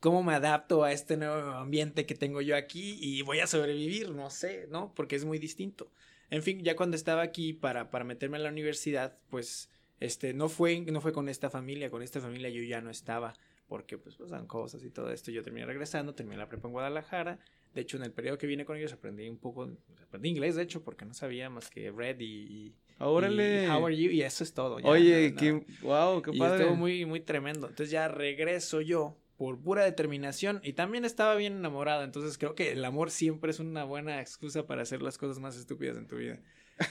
[0.00, 2.98] ¿cómo me adapto a este nuevo ambiente que tengo yo aquí?
[3.00, 4.92] Y voy a sobrevivir, no sé, ¿no?
[4.94, 5.90] Porque es muy distinto.
[6.30, 10.48] En fin, ya cuando estaba aquí para, para meterme a la universidad, pues, este, no
[10.48, 11.90] fue, no fue con esta familia.
[11.90, 13.34] Con esta familia yo ya no estaba
[13.68, 15.30] porque pues pasan cosas y todo esto.
[15.30, 17.38] Yo terminé regresando, terminé la prepa en Guadalajara.
[17.72, 19.68] De hecho, en el periodo que vine con ellos aprendí un poco,
[20.02, 23.64] aprendí inglés, de hecho, porque no sabía más que Red y, Órale.
[23.64, 24.78] y How are you y eso es todo.
[24.78, 25.66] ya, Oye, no, qué.
[25.82, 26.62] Wow, qué Y padre.
[26.62, 27.68] estuvo muy, muy tremendo.
[27.68, 32.04] Entonces ya regreso yo por pura determinación y también estaba bien enamorada.
[32.04, 35.56] Entonces creo que el amor siempre es una buena excusa para hacer las cosas más
[35.56, 36.40] estúpidas en tu vida.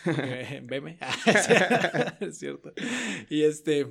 [0.04, 0.98] Porque, Veme.
[2.20, 2.74] es cierto.
[3.30, 3.88] Y este.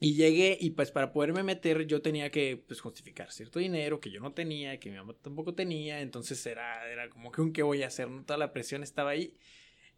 [0.00, 4.12] Y llegué y pues para poderme meter yo tenía que pues justificar cierto dinero que
[4.12, 7.64] yo no tenía, que mi mamá tampoco tenía, entonces era, era como que un qué
[7.64, 8.24] voy a hacer, ¿no?
[8.24, 9.36] Toda la presión estaba ahí.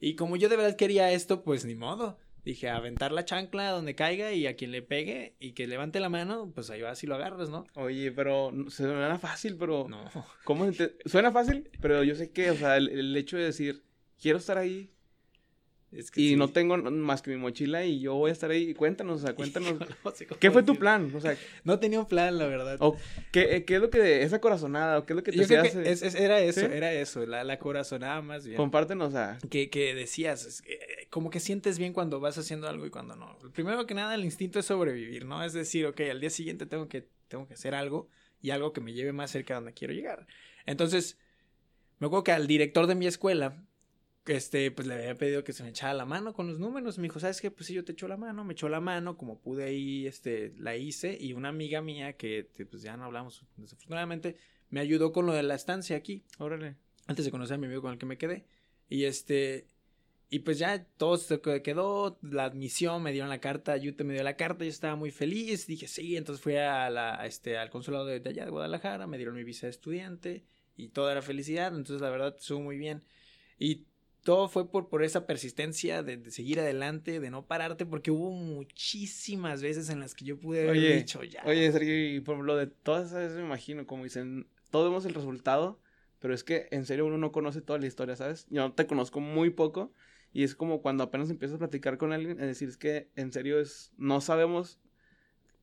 [0.01, 2.19] Y como yo de verdad quería esto, pues ni modo.
[2.45, 6.09] Dije, aventar la chancla donde caiga y a quien le pegue y que levante la
[6.09, 7.67] mano, pues ahí vas y lo agarras, ¿no?
[7.75, 9.87] Oye, pero suena fácil, pero...
[9.89, 10.11] No.
[10.45, 10.71] ¿Cómo?
[11.05, 13.83] Suena fácil, pero yo sé que, o sea, el, el hecho de decir,
[14.19, 14.91] quiero estar ahí,
[15.93, 18.75] es que y no tengo más que mi mochila y yo voy a estar ahí.
[18.75, 19.75] Cuéntanos, o sea, cuéntanos.
[20.39, 21.13] ¿Qué fue tu plan?
[21.15, 22.77] O sea, no tenía un plan, la verdad.
[22.79, 22.97] O
[23.33, 24.99] qué, qué, es lo que esa corazonada?
[24.99, 25.49] ¿O qué es lo que te yo?
[25.49, 25.67] Que era
[26.41, 28.57] eso, era eso, la, la, corazonada más bien.
[28.57, 29.39] Compártenos, a...
[29.51, 33.37] Que, que decías, eh, como que sientes bien cuando vas haciendo algo y cuando no.
[33.53, 35.43] Primero que nada, el instinto es sobrevivir, ¿no?
[35.43, 38.09] Es decir, ok, al día siguiente tengo que, tengo que hacer algo
[38.41, 40.29] y algo que me lleve más cerca de donde quiero llegar.
[40.67, 41.19] Entonces,
[41.99, 43.65] me acuerdo que al director de mi escuela
[44.37, 46.99] este, pues le había pedido que se me echara la mano con los números.
[46.99, 47.51] Me dijo, ¿sabes qué?
[47.51, 48.45] Pues sí, yo te echo la mano.
[48.45, 51.17] Me echó la mano, como pude ahí, este, la hice.
[51.21, 54.37] Y una amiga mía, que pues ya no hablamos desafortunadamente,
[54.71, 56.25] me ayudó con lo de la estancia aquí.
[56.39, 56.77] Órale.
[57.07, 58.45] Antes de conocer a mi amigo con el que me quedé.
[58.89, 59.67] Y este,
[60.33, 64.23] y pues ya todo se quedó, la admisión, me dieron la carta, Yute me dio
[64.23, 68.07] la carta, yo estaba muy feliz, dije sí, entonces fui a la, este, al consulado
[68.07, 70.45] de, allá de Guadalajara, me dieron mi visa de estudiante
[70.77, 73.03] y toda era felicidad, entonces la verdad estuvo muy bien.
[73.59, 73.87] Y
[74.23, 79.63] todo fue por, por esa persistencia de, seguir adelante, de no pararte, porque hubo muchísimas
[79.63, 81.43] veces en las que yo pude haber dicho ya.
[81.45, 85.15] Oye, Sergio, por lo de todas esas veces me imagino, como dicen, todos vemos el
[85.15, 85.81] resultado,
[86.19, 88.47] pero es que en serio uno no conoce toda la historia, ¿sabes?
[88.51, 89.93] Yo te conozco muy poco
[90.33, 93.33] y es como cuando apenas empiezas a platicar con alguien, es decir, es que en
[93.33, 94.79] serio es, no sabemos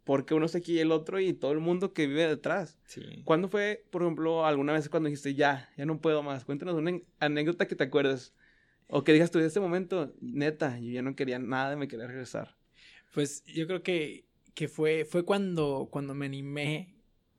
[0.04, 2.80] por qué uno está aquí y el otro y todo el mundo que vive detrás.
[2.86, 3.02] Sí.
[3.26, 6.46] ¿Cuándo fue, por ejemplo, alguna vez cuando dijiste, ya, ya no puedo más?
[6.46, 8.34] Cuéntanos una anécdota que te acuerdes.
[8.88, 12.08] O que digas tú, en este momento, neta, yo ya no quería nada, me quería
[12.08, 12.58] regresar.
[13.14, 16.96] Pues yo creo que, que fue, fue cuando, cuando me animé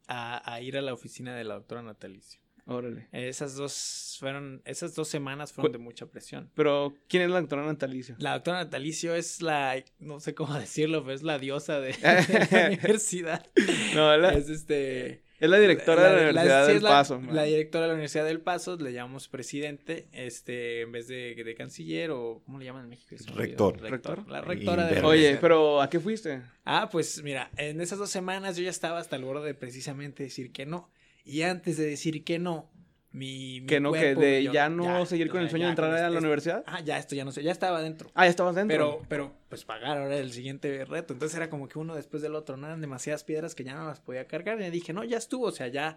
[0.06, 2.40] a, a ir a la oficina de la doctora Natalicio.
[2.70, 3.08] Órale.
[3.12, 6.50] Esas dos fueron, esas dos semanas fueron de mucha presión.
[6.54, 8.14] Pero, ¿quién es la doctora Natalicio?
[8.18, 12.66] La doctora Natalicio es la, no sé cómo decirlo, pero es la diosa de, la
[12.66, 13.50] universidad.
[13.94, 14.34] No, la...
[14.34, 15.22] Es este...
[15.40, 17.22] Es la directora de la Universidad del Paso.
[17.30, 21.54] La, directora de la Universidad del Paso, le llamamos presidente, este, en vez de, de
[21.54, 23.14] canciller o, ¿cómo le llaman en México?
[23.34, 23.80] Rector.
[23.80, 24.28] Rector.
[24.28, 26.42] La rectora de Oye, pero ¿a qué fuiste?
[26.64, 30.24] Ah, pues mira, en esas dos semanas yo ya estaba hasta el borde de precisamente
[30.24, 30.90] decir que no.
[31.24, 32.68] Y antes de decir que no,
[33.10, 36.18] mi, que no, que de ya no seguir con el sueño de entrar a la
[36.18, 36.62] universidad.
[36.66, 38.10] Ah, ya, esto ya no sé, ya estaba dentro.
[38.14, 38.76] Ah, ya estabas dentro.
[38.76, 41.14] Pero, pero, pues pagar ahora el siguiente reto.
[41.14, 43.86] Entonces era como que uno después del otro, no eran demasiadas piedras que ya no
[43.86, 44.60] las podía cargar.
[44.60, 45.96] Y dije, no, ya estuvo, o sea, ya,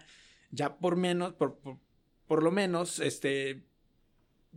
[0.51, 1.57] ya por menos, por,
[2.27, 3.61] por, lo menos, este,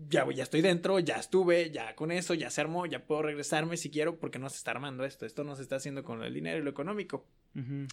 [0.08, 3.76] ya, ya estoy dentro, ya estuve, ya con eso, ya se armó, ya puedo regresarme
[3.76, 5.26] si quiero, porque no se está armando esto.
[5.26, 7.26] Esto no se está haciendo con el dinero y lo económico.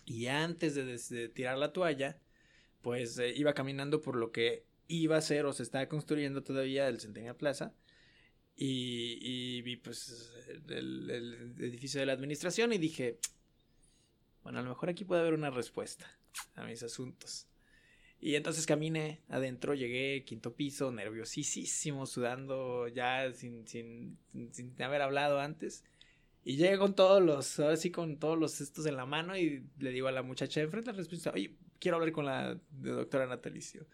[0.06, 2.18] Y antes de, tirar la toalla,
[2.82, 6.88] pues eh, iba caminando por lo que iba a ser o se está construyendo todavía
[6.88, 7.74] el Centennial Plaza.
[8.56, 10.32] Y, vi pues
[10.70, 11.10] el,
[11.60, 13.18] edificio de la administración y dije,
[14.44, 16.06] bueno, a lo mejor aquí puede haber una respuesta
[16.56, 17.48] a mis asuntos.
[18.20, 24.20] Y entonces caminé adentro, llegué, quinto piso, nerviosísimo, sudando ya sin, sin,
[24.52, 25.84] sin haber hablado antes.
[26.44, 29.64] Y llegué con todos los, ahora sí con todos los cestos en la mano y
[29.80, 33.86] le digo a la muchacha de enfrente, respuesta, oye, quiero hablar con la doctora Natalicio.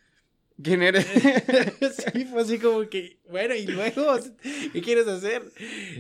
[0.62, 1.06] ¿Quién eres?
[2.14, 4.18] sí, fue así como que, bueno, y luego,
[4.74, 5.44] ¿qué quieres hacer?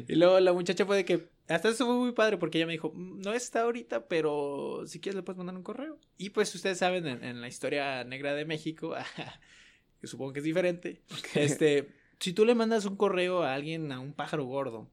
[0.07, 2.73] Y luego la muchacha fue de que, hasta eso fue muy padre porque ella me
[2.73, 5.99] dijo, mm, no está ahorita, pero si quieres le puedes mandar un correo.
[6.17, 8.95] Y pues ustedes saben, en, la historia negra de México,
[10.01, 11.03] que supongo que es diferente,
[11.35, 14.89] este, si tú le mandas un correo a alguien, a un pájaro gordo,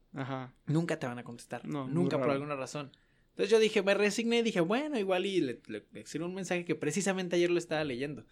[0.67, 2.91] nunca te van a contestar, no, nunca por alguna razón.
[3.35, 6.63] Entonces yo dije, me resigné y dije, bueno, igual y le, le, le un mensaje
[6.63, 8.25] que precisamente ayer lo estaba leyendo.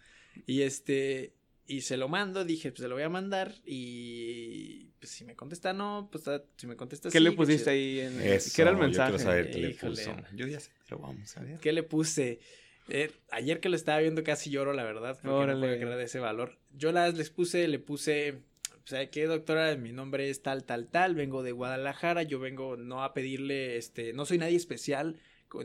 [0.46, 1.34] Y este,
[1.66, 5.36] y se lo mando, dije, pues se lo voy a mandar y pues si me
[5.36, 6.24] contesta no, pues
[6.56, 9.12] si me contesta ¿Qué le pusiste ahí en ¿Qué era el mensaje?
[9.12, 10.16] Yo saber qué le puso.
[10.34, 11.60] Yo ya sé, pero vamos a ver.
[11.60, 12.40] ¿Qué le puse?
[12.88, 16.18] Eh, ayer que lo estaba viendo casi lloro, la verdad, porque no puedo creer ese
[16.18, 16.58] valor.
[16.72, 18.40] Yo las les puse, le puse,
[18.84, 19.76] ¿sabe qué, doctora?
[19.76, 24.12] Mi nombre es tal, tal, tal, vengo de Guadalajara, yo vengo no a pedirle, este,
[24.12, 25.20] no soy nadie especial,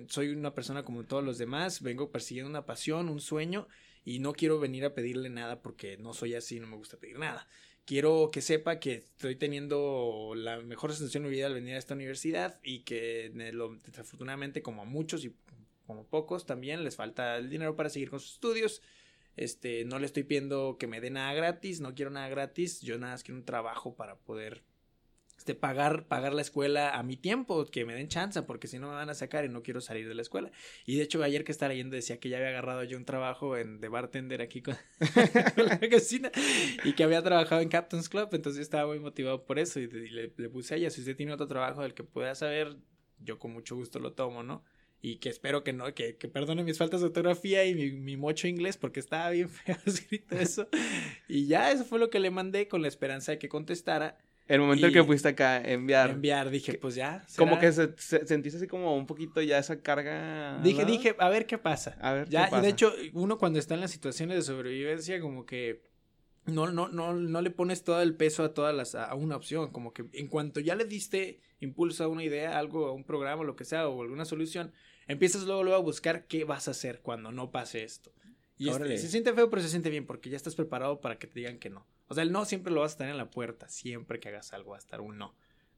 [0.07, 3.67] soy una persona como todos los demás, vengo persiguiendo una pasión, un sueño,
[4.05, 7.19] y no quiero venir a pedirle nada porque no soy así, no me gusta pedir
[7.19, 7.47] nada.
[7.85, 11.79] Quiero que sepa que estoy teniendo la mejor sensación de mi vida al venir a
[11.79, 13.31] esta universidad y que
[13.83, 15.35] desafortunadamente como a muchos y
[15.87, 18.83] como pocos también les falta el dinero para seguir con sus estudios.
[19.35, 22.97] Este, no le estoy pidiendo que me dé nada gratis, no quiero nada gratis, yo
[22.97, 24.63] nada más quiero un trabajo para poder
[25.39, 28.89] este, pagar, pagar la escuela a mi tiempo, que me den chance, porque si no
[28.89, 30.51] me van a sacar y no quiero salir de la escuela.
[30.85, 33.55] Y de hecho, ayer que estaba leyendo decía que ya había agarrado yo un trabajo
[33.55, 34.75] en, de bartender aquí con,
[35.55, 36.29] la cocina
[36.83, 40.27] y que había trabajado en Captain's Club, entonces estaba muy motivado por eso y, le,
[40.49, 42.75] puse a ella, si usted tiene otro trabajo del que pueda saber,
[43.19, 44.65] yo con mucho gusto lo tomo, ¿no?
[45.01, 48.17] Y que espero que no, que, que perdone mis faltas de ortografía y mi, mi,
[48.17, 50.67] mocho inglés porque estaba bien feo escrito eso.
[51.27, 54.17] Y ya eso fue lo que le mandé con la esperanza de que contestara.
[54.47, 56.09] El momento en que fuiste acá, enviar.
[56.09, 57.23] Enviar, dije, pues ya.
[57.37, 60.59] Como que se, sentiste así como un poquito ya esa carga.
[60.63, 61.95] Dije, dije, a ver qué pasa.
[62.01, 62.63] A ver ya, qué pasa.
[62.63, 65.83] Y de hecho, uno cuando está en las situaciones de sobrevivencia, como que
[66.45, 69.71] no, no, no, no le pones todo el peso a todas las, a una opción.
[69.71, 73.43] Como que en cuanto ya le diste impulso a una idea, algo, a un programa,
[73.43, 74.71] lo que sea, o alguna solución,
[75.07, 78.11] empiezas luego, luego a buscar qué vas a hacer cuando no pase esto.
[78.57, 81.27] Y este, se siente feo, pero se siente bien, porque ya estás preparado para que
[81.27, 81.87] te digan que no.
[82.07, 83.69] O sea, el no siempre lo vas a estar en la puerta.
[83.69, 85.33] Siempre que hagas algo va a estar un no.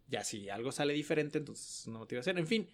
[0.08, 2.38] Ya si algo sale diferente, entonces es una motivación.
[2.40, 2.68] En fin,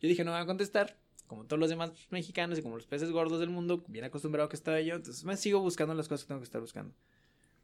[0.00, 0.98] yo dije no voy a contestar.
[1.26, 4.56] Como todos los demás mexicanos y como los peces gordos del mundo, bien acostumbrado que
[4.56, 4.96] estaba yo.
[4.96, 6.94] Entonces me sigo buscando las cosas que tengo que estar buscando.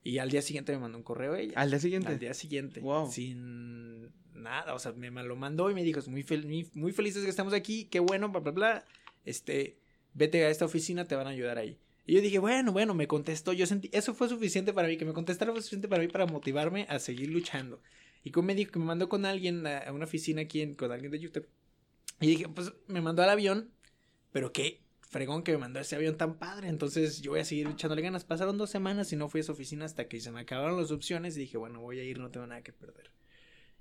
[0.06, 1.54] Y al día siguiente me mandó un correo ella.
[1.56, 2.06] ¿Al día siguiente?
[2.06, 2.78] Al día siguiente.
[2.78, 3.10] Wow.
[3.10, 4.74] Sin nada.
[4.74, 6.24] O sea, me, lo mandó y me dijo, muy,
[6.74, 7.86] muy, felices que estamos aquí.
[7.86, 8.84] Qué bueno, bla, bla, bla.
[9.24, 9.80] Este,
[10.14, 11.80] vete a esta oficina, te van a ayudar ahí.
[12.06, 13.52] Y yo dije, bueno, bueno, me contestó.
[13.52, 16.26] Yo sentí, eso fue suficiente para mí, que me contestara fue suficiente para mí para
[16.26, 17.82] motivarme a seguir luchando.
[18.22, 20.92] Y como me dijo que me mandó con alguien a, una oficina aquí, en, con
[20.92, 21.48] alguien de YouTube.
[22.20, 23.72] Y dije, pues me mandó al avión,
[24.30, 26.68] pero qué fregón que me mandó ese avión tan padre.
[26.68, 28.24] Entonces yo voy a seguir echándole ganas.
[28.24, 30.90] Pasaron dos semanas y no fui a esa oficina hasta que se me acabaron las
[30.90, 33.10] opciones y dije, bueno, voy a ir, no tengo nada que perder.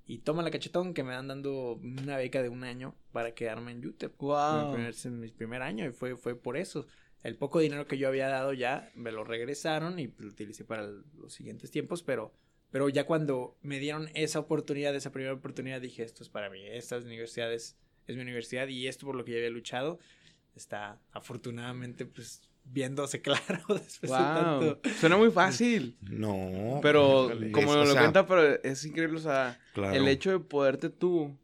[0.07, 3.71] Y toma la cachetón que me dan dando una beca de un año para quedarme
[3.71, 4.13] en YouTube.
[4.19, 4.75] Wow.
[4.75, 6.85] En mi primer, año y fue, fue por eso.
[7.23, 10.87] El poco dinero que yo había dado ya me lo regresaron y lo utilicé para
[11.17, 12.31] los siguientes tiempos, pero,
[12.69, 16.63] pero ya cuando me dieron esa oportunidad, esa primera oportunidad, dije, esto es para mí,
[16.67, 19.97] esta universidad es, es mi universidad y esto por lo que yo había luchado
[20.55, 24.79] está afortunadamente pues viéndose claro después de tanto.
[24.99, 25.97] Suena muy fácil.
[26.01, 26.79] No.
[26.81, 31.37] Pero como lo cuenta, pero es increíble, o sea, el hecho de poderte tú,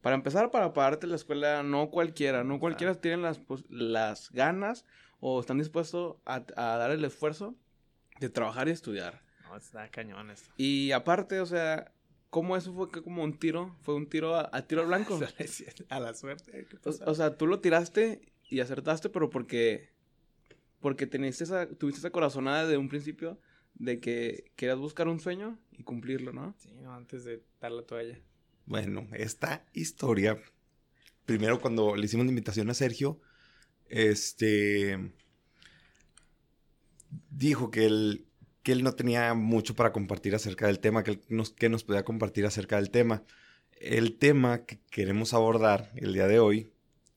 [0.00, 4.84] para empezar, para pagarte la escuela, no cualquiera, no cualquiera tiene las, pues, las ganas
[5.20, 7.54] o están dispuestos a, dar el esfuerzo
[8.20, 9.22] de trabajar y estudiar.
[9.44, 10.50] No, está cañón esto.
[10.56, 11.90] Y aparte, o sea,
[12.34, 13.76] ¿Cómo eso fue que como un tiro?
[13.82, 15.20] ¿Fue un tiro a, tiro blanco?
[15.88, 16.66] a la suerte.
[16.82, 19.90] o, sea, tú lo tiraste y acertaste, pero porque,
[20.80, 23.38] porque teniste esa, tuviste esa corazonada de un principio
[23.74, 26.54] de que querías buscar un sueño y cumplirlo, ¿no?
[26.58, 28.18] Sí, antes de dar la toalla.
[28.66, 30.38] Bueno, esta historia,
[31.26, 33.20] primero cuando le hicimos la invitación a Sergio,
[33.88, 35.12] este,
[37.30, 38.26] dijo que él,
[38.62, 42.04] que él no tenía mucho para compartir acerca del tema, que, nos, que nos podía
[42.04, 43.24] compartir acerca del tema.
[43.80, 46.73] El tema que queremos abordar el día de hoy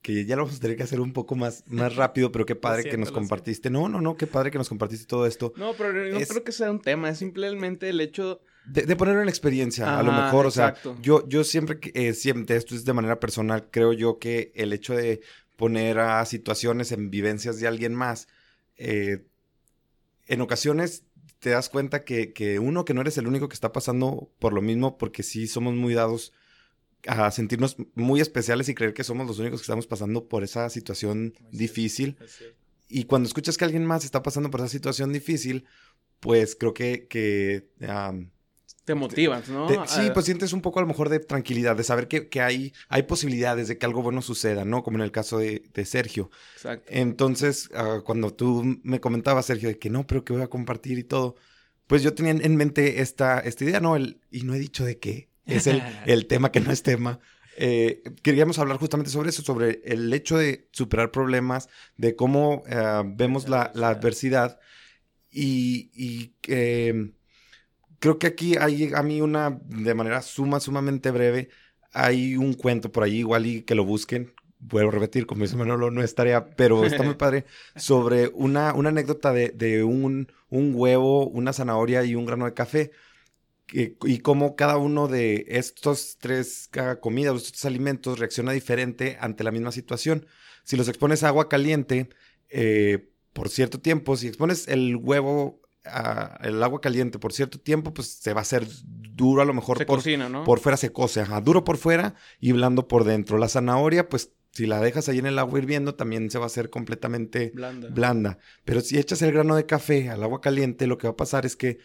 [0.07, 2.55] que ya lo vamos a tener que hacer un poco más, más rápido, pero qué
[2.55, 3.69] padre que nos compartiste.
[3.69, 5.51] No, no, no, qué padre que nos compartiste todo esto.
[5.57, 8.39] No, pero no creo que sea un tema, es simplemente el hecho...
[8.65, 12.55] De, de ponerlo en experiencia, a lo mejor, o sea, yo, yo siempre, eh, siempre,
[12.55, 15.19] esto es de manera personal, creo yo que el hecho de
[15.57, 18.29] poner a situaciones en vivencias de alguien más,
[18.77, 19.25] eh,
[20.27, 21.03] en ocasiones
[21.39, 24.53] te das cuenta que, que uno, que no eres el único que está pasando por
[24.53, 26.31] lo mismo, porque sí somos muy dados
[27.05, 30.69] a sentirnos muy especiales y creer que somos los únicos que estamos pasando por esa
[30.69, 32.17] situación difícil.
[32.89, 35.65] y cuando escuchas que alguien más está pasando por esa situación difícil,
[36.19, 37.07] pues creo que...
[37.07, 37.67] que
[38.87, 39.67] te motivas, ¿no?
[39.85, 42.71] sí, pues sientes un poco a lo mejor de tranquilidad, de saber que, que, hay,
[42.87, 44.81] hay posibilidades de que algo bueno suceda, ¿no?
[44.81, 46.31] Como en el caso de, de Sergio.
[46.53, 46.89] Exacto.
[46.89, 50.97] Entonces, ah, cuando tú me comentabas, Sergio, de que no, pero que voy a compartir
[50.99, 51.35] y todo,
[51.85, 53.97] pues yo tenía en mente esta, esta idea, ¿no?
[53.97, 55.67] El, y no he dicho de qué es
[56.05, 57.19] el, tema que no es tema.
[57.57, 63.03] Eh, queríamos hablar justamente sobre eso, sobre el hecho de superar problemas, de cómo eh,
[63.05, 64.59] vemos la, adversidad.
[65.31, 66.33] Y,
[67.99, 71.49] creo que aquí hay a mí una, de manera suma, sumamente breve,
[71.93, 74.33] hay un cuento por ahí, igual y que lo busquen.
[74.59, 78.73] Vuelvo a repetir, como dice Manolo, no es tarea, pero está muy padre, sobre una,
[78.73, 82.91] una anécdota de, de un, un huevo, una zanahoria y un grano de café
[83.71, 86.69] y cómo cada uno de estos tres
[87.01, 90.25] comidas, estos alimentos reacciona diferente ante la misma situación.
[90.63, 92.09] Si los expones a agua caliente
[92.49, 98.07] eh, por cierto tiempo, si expones el huevo al agua caliente por cierto tiempo, pues
[98.07, 100.43] se va a hacer duro a lo mejor por, ¿no?
[100.43, 103.37] por fuera se cose, ajá, duro por fuera y blando por dentro.
[103.37, 106.47] La zanahoria, pues si la dejas ahí en el agua hirviendo, también se va a
[106.47, 107.89] hacer completamente blanda.
[107.89, 108.37] blanda.
[108.65, 111.45] Pero si echas el grano de café al agua caliente, lo que va a pasar
[111.45, 111.79] es que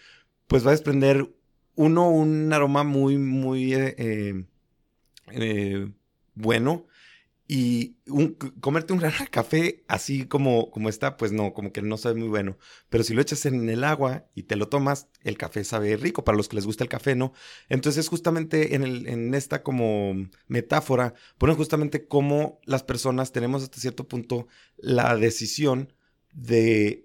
[0.46, 1.30] pues va a desprender
[1.74, 4.44] uno, un aroma muy, muy eh, eh,
[5.32, 5.92] eh,
[6.34, 6.86] bueno.
[7.48, 7.96] Y
[8.60, 12.28] comerte un gran café así como, como está, pues no, como que no sabe muy
[12.28, 12.56] bueno.
[12.88, 16.24] Pero si lo echas en el agua y te lo tomas, el café sabe rico
[16.24, 17.34] para los que les gusta el café, ¿no?
[17.68, 20.14] Entonces justamente en, el, en esta como
[20.46, 24.46] metáfora ponen justamente cómo las personas tenemos hasta cierto punto
[24.78, 25.92] la decisión
[26.32, 27.04] de,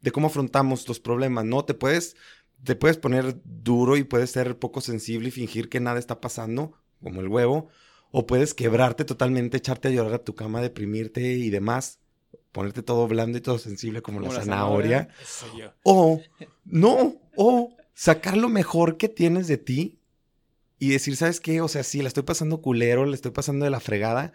[0.00, 1.64] de cómo afrontamos los problemas, ¿no?
[1.64, 2.16] Te puedes,
[2.64, 6.74] te puedes poner duro y puedes ser poco sensible y fingir que nada está pasando,
[7.02, 7.68] como el huevo,
[8.10, 12.00] o puedes quebrarte totalmente, echarte a llorar a tu cama, deprimirte y demás,
[12.52, 15.08] ponerte todo blando y todo sensible como, Como la la zanahoria.
[15.56, 15.72] Yo.
[15.84, 16.20] O,
[16.64, 20.00] no, o sacar lo mejor que tienes de ti
[20.78, 21.60] y decir, ¿sabes qué?
[21.60, 24.32] O sea, sí, la estoy pasando culero, la estoy pasando de la fregada,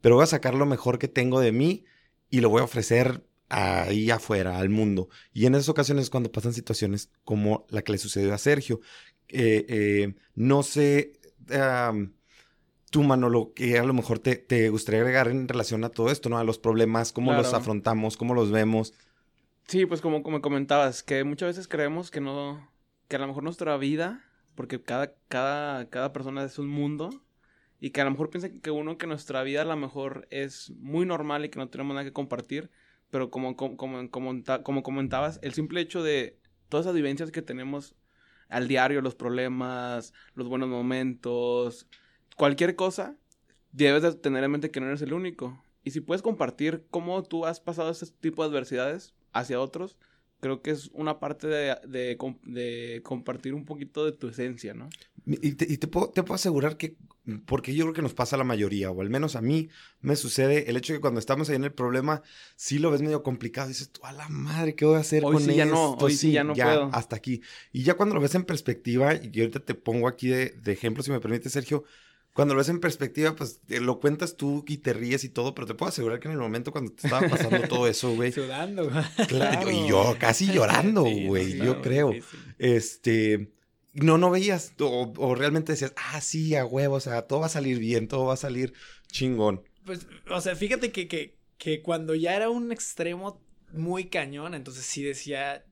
[0.00, 1.84] pero voy a sacar lo mejor que tengo de mí
[2.30, 5.08] y lo voy a ofrecer ahí afuera, al mundo.
[5.32, 8.80] Y en esas ocasiones es cuando pasan situaciones como la que le sucedió a Sergio.
[9.28, 12.14] Eh, eh, no sé, am,
[12.90, 16.28] tú, Manolo, que a lo mejor te, te gustaría agregar en relación a todo esto,
[16.28, 16.38] ¿no?
[16.38, 18.94] A los problemas, cómo los afrontamos, cómo los vemos.
[19.66, 22.70] Sí, pues como, como comentabas, que muchas veces creemos que no,
[23.08, 27.10] que a lo mejor nuestra vida, porque cada, cada, cada persona es un mundo,
[27.80, 30.70] y que a lo mejor piensa que uno, que nuestra vida a lo mejor es
[30.78, 32.70] muy normal y que no tenemos nada que compartir,
[33.16, 33.78] pero como, como,
[34.10, 37.94] como, como, comentabas, el simple hecho de todas esas vivencias que tenemos
[38.50, 41.88] al diario, los problemas, los buenos momentos,
[42.36, 43.16] cualquier cosa,
[43.72, 45.58] debes de tener en mente que no eres el único.
[45.82, 49.96] Y si puedes compartir cómo tú has pasado ese tipo de adversidades hacia otros,
[50.40, 54.74] creo que es una parte de, de com- de compartir un poquito de tu esencia,
[54.74, 54.88] ¿no?
[55.26, 56.96] Y te, y te puedo, te puedo asegurar que,
[57.46, 59.68] porque yo creo que nos pasa a la mayoría, o al menos a mí
[60.00, 62.22] me sucede el hecho de que cuando estamos ahí en el problema,
[62.54, 63.66] sí lo ves medio complicado.
[63.66, 66.04] Dices, tú, a la madre, ¿qué voy a hacer Hoy con sí ya no, esto?
[66.04, 66.84] hoy sí ya no puedo.
[66.92, 67.42] Hasta aquí.
[67.72, 71.02] Y ya cuando lo ves en perspectiva, y ahorita te pongo aquí de, de ejemplo,
[71.02, 71.82] si me permite, Sergio,
[72.36, 75.54] cuando lo ves en perspectiva, pues te lo cuentas tú y te ríes y todo,
[75.54, 78.30] pero te puedo asegurar que en el momento cuando te estaba pasando todo eso, güey,
[78.30, 78.90] Sudando.
[79.26, 82.36] claro, y yo casi llorando, Sí, güey, yo creo sí, sí.
[82.58, 83.52] este,
[83.94, 87.46] no, no veías, o, o realmente decías, ah, sí, a huevo, o sea, todo va
[87.46, 88.74] a salir bien, todo va a salir
[89.10, 89.62] chingón.
[89.84, 93.40] Pues, o sea, fíjate que, que, que cuando ya era un extremo
[93.72, 95.64] muy cañón, entonces sí decía,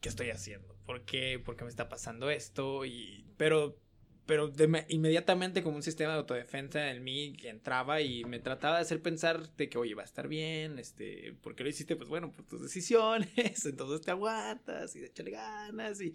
[0.00, 0.76] ¿qué estoy haciendo?
[0.86, 1.40] ¿Por qué?
[1.44, 2.84] ¿Por qué me está pasando esto?
[2.84, 3.76] Y, pero,
[4.26, 8.76] pero de- inmediatamente como un sistema de autodefensa en mí que entraba y me trataba
[8.76, 11.96] de hacer pensar de que, oye, va a estar bien, este, ¿por qué lo hiciste?
[11.96, 13.30] Pues bueno, por tus decisiones,
[13.66, 16.14] entonces te aguantas y échale ganas y...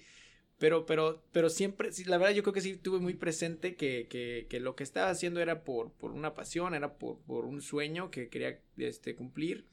[0.60, 4.08] Pero, pero, pero siempre, sí, la verdad yo creo que sí tuve muy presente que,
[4.10, 7.62] que, que lo que estaba haciendo era por, por una pasión, era por, por un
[7.62, 9.68] sueño que quería este, cumplir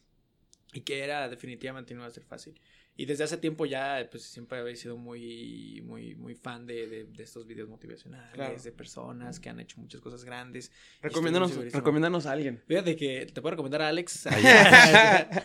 [0.73, 2.61] y que era definitivamente no iba a ser fácil.
[3.01, 7.05] Y desde hace tiempo ya, pues siempre había sido muy, muy, muy fan de, de,
[7.05, 8.61] de estos videos motivacionales, Claro.
[8.61, 10.73] de personas que han hecho muchas cosas grandes.
[11.01, 12.61] Recomiéndanos, recomiéndanos a alguien.
[12.67, 14.27] Fíjate que te puedo recomendar a Alex.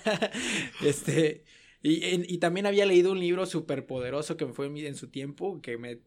[0.84, 1.44] Este.
[1.86, 5.10] Y, en- y también había leído un libro súper poderoso que me fue en, su
[5.10, 6.00] tiempo, que me,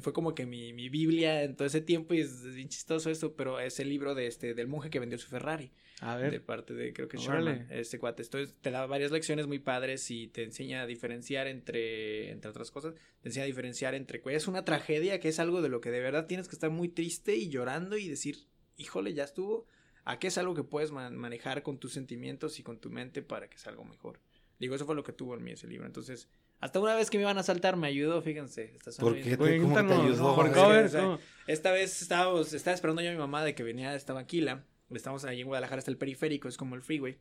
[0.00, 3.36] fue como que mi, mi Biblia en todo ese tiempo, y es bien chistoso esto,
[3.36, 6.42] pero es el libro de este, del monje que vendió su Ferrari, A de ver.
[6.44, 7.16] parte de, creo que.
[7.16, 8.24] Sherman, este cuate.
[8.24, 12.72] Entonces te da varias lecciones muy padres y te enseña a diferenciar entre, entre otras
[12.72, 15.80] cosas, te enseña a diferenciar entre que es una tragedia, que es algo de lo
[15.80, 19.68] que de verdad tienes que estar muy triste y llorando y decir, híjole, ya estuvo,
[20.04, 23.22] a qué es algo que puedes man- manejar con tus sentimientos y con tu mente
[23.22, 24.18] para que sea algo mejor.
[24.60, 25.86] Digo, eso fue lo que tuvo en mí ese libro.
[25.86, 26.28] Entonces,
[26.60, 28.78] hasta una vez que me iban a saltar, me ayudó, fíjense.
[28.98, 29.36] ¿Por qué?
[29.36, 30.34] ¿Cómo que te ayudó?
[30.36, 30.58] ¿por Es qué?
[30.58, 31.18] que, A ver, o sea, ¿cómo?
[31.48, 34.64] Esta vez estábamos, estaba esperando yo a mi mamá de que venía, estaba Aquila.
[34.90, 37.18] Estamos ahí en Guadalajara, está el periférico, es como el freeway.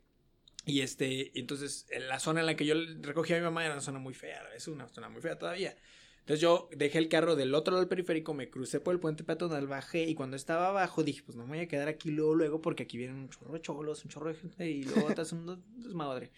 [0.66, 3.74] Y este, entonces, en la zona en la que yo recogí a mi mamá era
[3.74, 5.76] una zona muy fea, es una zona muy fea todavía.
[6.20, 9.24] Entonces yo dejé el carro del otro lado del periférico, me crucé por el puente
[9.24, 12.36] peatonal, bajé y cuando estaba abajo dije, pues no me voy a quedar aquí luego,
[12.36, 15.32] luego porque aquí vienen un chorro de cholos, un chorro de gente y luego estás
[15.32, 16.30] un des- desmadre.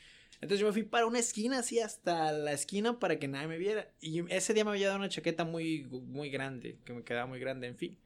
[0.41, 3.59] Entonces yo me fui para una esquina así hasta la esquina para que nadie me
[3.59, 3.93] viera.
[4.01, 7.39] Y ese día me había dado una chaqueta muy, muy grande, que me quedaba muy
[7.39, 7.99] grande, en fin.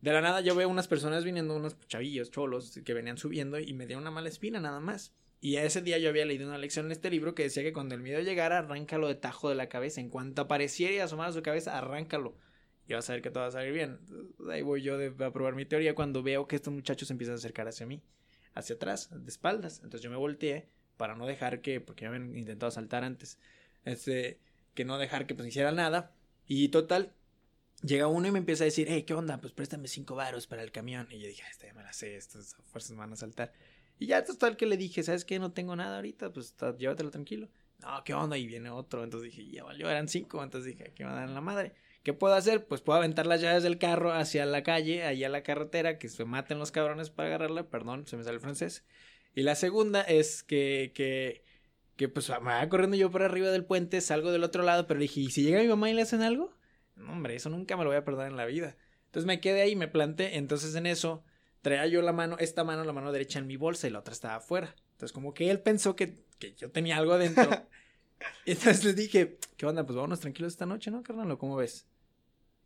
[0.00, 3.74] De la nada yo veo unas personas viniendo, unos chavillos, cholos, que venían subiendo y
[3.74, 5.12] me dieron una mala espina nada más.
[5.40, 7.96] Y ese día yo había leído una lección en este libro que decía que cuando
[7.96, 10.00] el miedo llegara, arráncalo de tajo de la cabeza.
[10.00, 12.36] En cuanto apareciera y asomara su cabeza, arráncalo.
[12.88, 13.98] Y vas a ver que todo va a salir bien.
[14.48, 17.66] Ahí voy yo a probar mi teoría cuando veo que estos muchachos empiezan a acercar
[17.66, 18.02] hacia mí,
[18.54, 19.78] hacia atrás, de espaldas.
[19.82, 23.38] Entonces yo me volteé para no dejar que, porque ya habían intentado saltar antes,
[23.84, 24.40] este,
[24.74, 26.12] que no dejar que pues hiciera nada.
[26.46, 27.12] Y total,
[27.82, 29.38] llega uno y me empieza a decir, hey, ¿qué onda?
[29.40, 31.08] Pues préstame cinco varos para el camión.
[31.10, 33.52] Y yo dije, "Ah, esta ya me la sé, estas fuerzas me van a saltar.
[33.98, 35.38] Y ya total que le dije, ¿sabes qué?
[35.38, 37.48] No tengo nada ahorita, pues ta- llévatelo tranquilo.
[37.80, 38.36] No, ¿qué onda?
[38.38, 39.04] Y viene otro.
[39.04, 40.42] Entonces dije, ya valió, eran cinco.
[40.42, 41.72] Entonces dije, ¿qué dar en la madre?
[42.02, 42.66] ¿Qué puedo hacer?
[42.66, 46.08] Pues puedo aventar las llaves del carro hacia la calle, ahí a la carretera, que
[46.08, 48.84] se maten los cabrones para agarrarla, perdón, se me sale el francés.
[49.36, 51.44] Y la segunda es que, que,
[51.96, 54.98] que pues me vaya corriendo yo por arriba del puente, salgo del otro lado, pero
[54.98, 56.56] dije, ¿y si llega mi mamá y le hacen algo?
[56.96, 58.78] No, hombre, eso nunca me lo voy a perder en la vida.
[59.04, 61.22] Entonces me quedé ahí, me planté, entonces en eso
[61.60, 64.14] traía yo la mano, esta mano, la mano derecha en mi bolsa y la otra
[64.14, 64.74] estaba afuera.
[64.92, 67.50] Entonces como que él pensó que, que yo tenía algo adentro.
[68.46, 69.84] entonces le dije, ¿qué onda?
[69.84, 71.30] Pues vámonos tranquilos esta noche, ¿no, carnal?
[71.30, 71.86] ¿O ¿Cómo ves?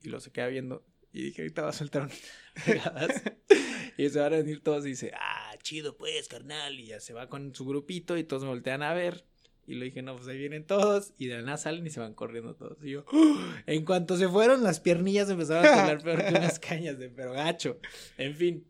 [0.03, 0.87] Y lo se queda viendo.
[1.12, 2.11] Y dije, ahorita va a soltar un
[3.97, 6.78] y se van a venir todos y dice, ah, chido pues, carnal.
[6.78, 9.24] Y ya se va con su grupito y todos me voltean a ver.
[9.66, 11.12] Y le dije, no, pues ahí vienen todos.
[11.18, 12.82] Y de la nada salen y se van corriendo todos.
[12.82, 13.38] Y yo, ¡oh!
[13.66, 17.32] en cuanto se fueron, las piernillas empezaron a colar peor que unas cañas de pero
[17.32, 17.78] gacho.
[18.18, 18.66] En fin,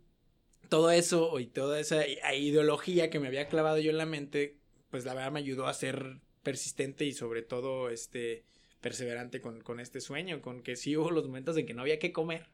[0.69, 4.59] todo eso y toda esa ideología que me había clavado yo en la mente,
[4.91, 8.45] pues la verdad me ayudó a ser persistente y sobre todo, este,
[8.81, 11.99] perseverante con, con este sueño, con que sí hubo los momentos en que no había
[11.99, 12.49] que comer.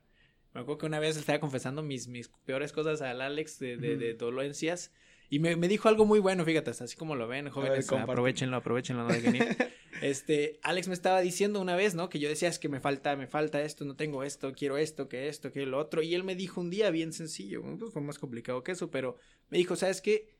[0.57, 3.99] Me acuerdo que una vez estaba confesando mis, mis peores cosas al Alex de, de,
[3.99, 4.91] de dolencias.
[5.29, 8.57] Y me, me, dijo algo muy bueno, fíjate, así como lo ven, jóvenes, ver, aprovechenlo,
[8.57, 9.45] aprovechenlo, no dejen ir.
[10.03, 12.11] Este, Alex me estaba diciendo una vez, ¿no?
[12.11, 15.09] Que yo decía, es que me falta, me falta esto, no tengo esto, quiero esto,
[15.09, 16.03] que esto, que lo otro.
[16.03, 19.17] Y él me dijo un día bien sencillo, pues fue más complicado que eso, pero
[19.49, 20.37] me dijo, ¿sabes qué?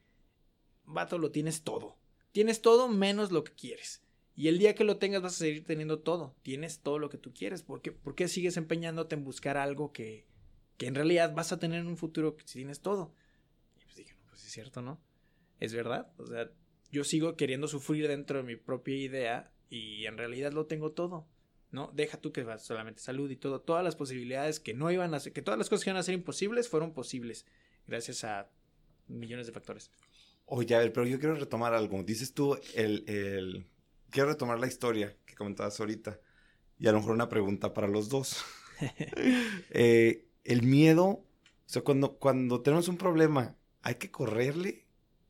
[0.85, 1.97] Vato, lo tienes todo.
[2.33, 4.03] Tienes todo menos lo que quieres.
[4.37, 6.37] Y el día que lo tengas vas a seguir teniendo todo.
[6.43, 7.63] Tienes todo lo que tú quieres.
[7.63, 10.27] ¿Por qué, ¿Por qué sigues empeñándote en buscar algo que,
[10.77, 13.15] que en realidad vas a tener en un futuro si tienes todo?
[13.81, 15.01] Y pues dije, no, pues es cierto, ¿no?
[15.59, 16.13] Es verdad.
[16.19, 16.51] O sea,
[16.93, 21.27] yo sigo queriendo sufrir dentro de mi propia idea y en realidad lo tengo todo.
[21.73, 21.91] ¿No?
[21.95, 23.61] Deja tú que solamente salud y todo.
[23.61, 26.03] Todas las posibilidades que no iban a ser, que todas las cosas que iban a
[26.03, 27.47] ser imposibles fueron posibles.
[27.87, 28.51] Gracias a
[29.09, 29.91] millones de factores.
[30.45, 32.03] Oye, a ver, pero yo quiero retomar algo.
[32.03, 33.67] Dices tú el, el
[34.11, 36.19] quiero retomar la historia que comentabas ahorita.
[36.79, 38.45] Y a lo mejor una pregunta para los dos.
[39.71, 41.25] eh, el miedo, o
[41.67, 44.85] sea, cuando, cuando tenemos un problema, ¿hay que correrle?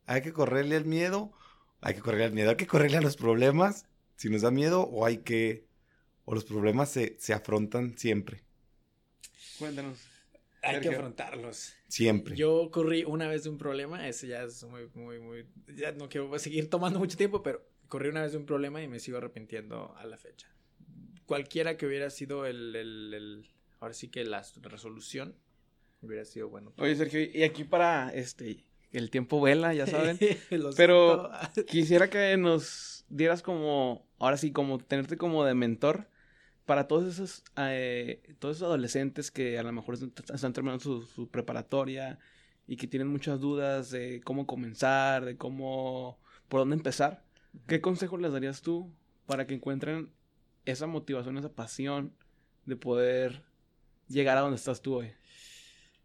[0.07, 1.33] ¿Hay que correrle al miedo?
[1.81, 2.51] ¿Hay que correrle al miedo?
[2.51, 4.83] ¿Hay que correrle a los problemas si nos da miedo?
[4.83, 5.67] ¿O hay que...
[6.25, 8.43] o los problemas se, se afrontan siempre?
[9.59, 9.99] Cuéntanos.
[10.63, 10.91] Hay Sergio.
[10.91, 11.75] que afrontarlos.
[11.89, 12.35] Siempre.
[12.35, 15.47] Yo corrí una vez de un problema, ese ya es muy, muy, muy...
[15.77, 18.89] Ya no quiero seguir tomando mucho tiempo, pero corrí una vez de un problema y
[18.89, 20.49] me sigo arrepintiendo a la fecha.
[21.27, 23.47] Cualquiera que hubiera sido el, el, el
[23.81, 25.35] ahora sí que la resolución
[26.03, 26.73] hubiera sido bueno.
[26.79, 30.19] Oye, Sergio, y aquí para este el tiempo vuela, ya saben.
[30.77, 31.31] Pero
[31.67, 36.09] quisiera que nos dieras como, ahora sí, como tenerte como de mentor
[36.65, 39.97] para todos esos, eh, todos esos adolescentes que a lo mejor
[40.33, 42.19] están terminando su, su preparatoria
[42.67, 46.19] y que tienen muchas dudas de cómo comenzar, de cómo,
[46.49, 47.26] por dónde empezar.
[47.67, 48.93] ¿Qué consejo les darías tú
[49.27, 50.11] para que encuentren
[50.65, 52.15] esa motivación, esa pasión
[52.65, 53.45] de poder
[54.09, 55.13] llegar a donde estás tú hoy?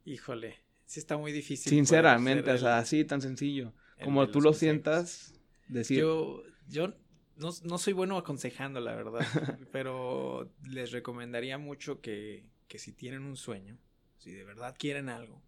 [0.06, 1.70] Híjole, sí está muy difícil.
[1.70, 3.74] Sinceramente, o sea, así tan sencillo.
[4.04, 5.34] Como tú lo sientas,
[5.68, 6.00] decir.
[6.00, 6.94] Yo, yo
[7.36, 9.20] no, no soy bueno aconsejando, la verdad,
[9.72, 13.78] pero les recomendaría mucho que, que si tienen un sueño,
[14.18, 15.44] si de verdad quieren algo,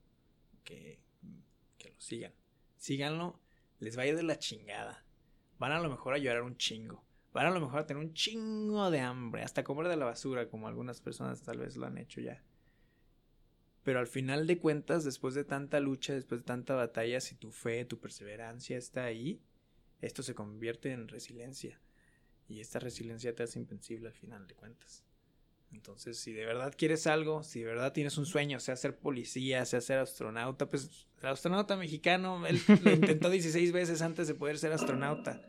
[0.63, 0.99] que,
[1.79, 2.33] que lo sigan.
[2.77, 3.39] Síganlo,
[3.79, 5.02] les va a ir de la chingada
[5.63, 7.05] van a lo mejor a llorar un chingo.
[7.31, 10.49] Van a lo mejor a tener un chingo de hambre, hasta comer de la basura,
[10.49, 12.43] como algunas personas tal vez lo han hecho ya.
[13.81, 17.49] Pero al final de cuentas, después de tanta lucha, después de tanta batalla, si tu
[17.49, 19.41] fe, tu perseverancia está ahí,
[20.01, 21.79] esto se convierte en resiliencia.
[22.49, 25.05] Y esta resiliencia te hace invencible al final de cuentas.
[25.71, 29.63] Entonces, si de verdad quieres algo, si de verdad tienes un sueño, sea ser policía,
[29.63, 34.57] sea ser astronauta, pues el astronauta mexicano, él lo intentó 16 veces antes de poder
[34.57, 35.41] ser astronauta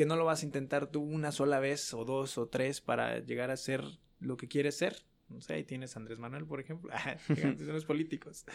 [0.00, 3.18] que no lo vas a intentar tú una sola vez o dos o tres para
[3.18, 3.84] llegar a ser
[4.18, 4.96] lo que quieres ser.
[5.28, 6.90] No sé, ahí tienes a Andrés Manuel, por ejemplo,
[7.58, 8.46] los políticos.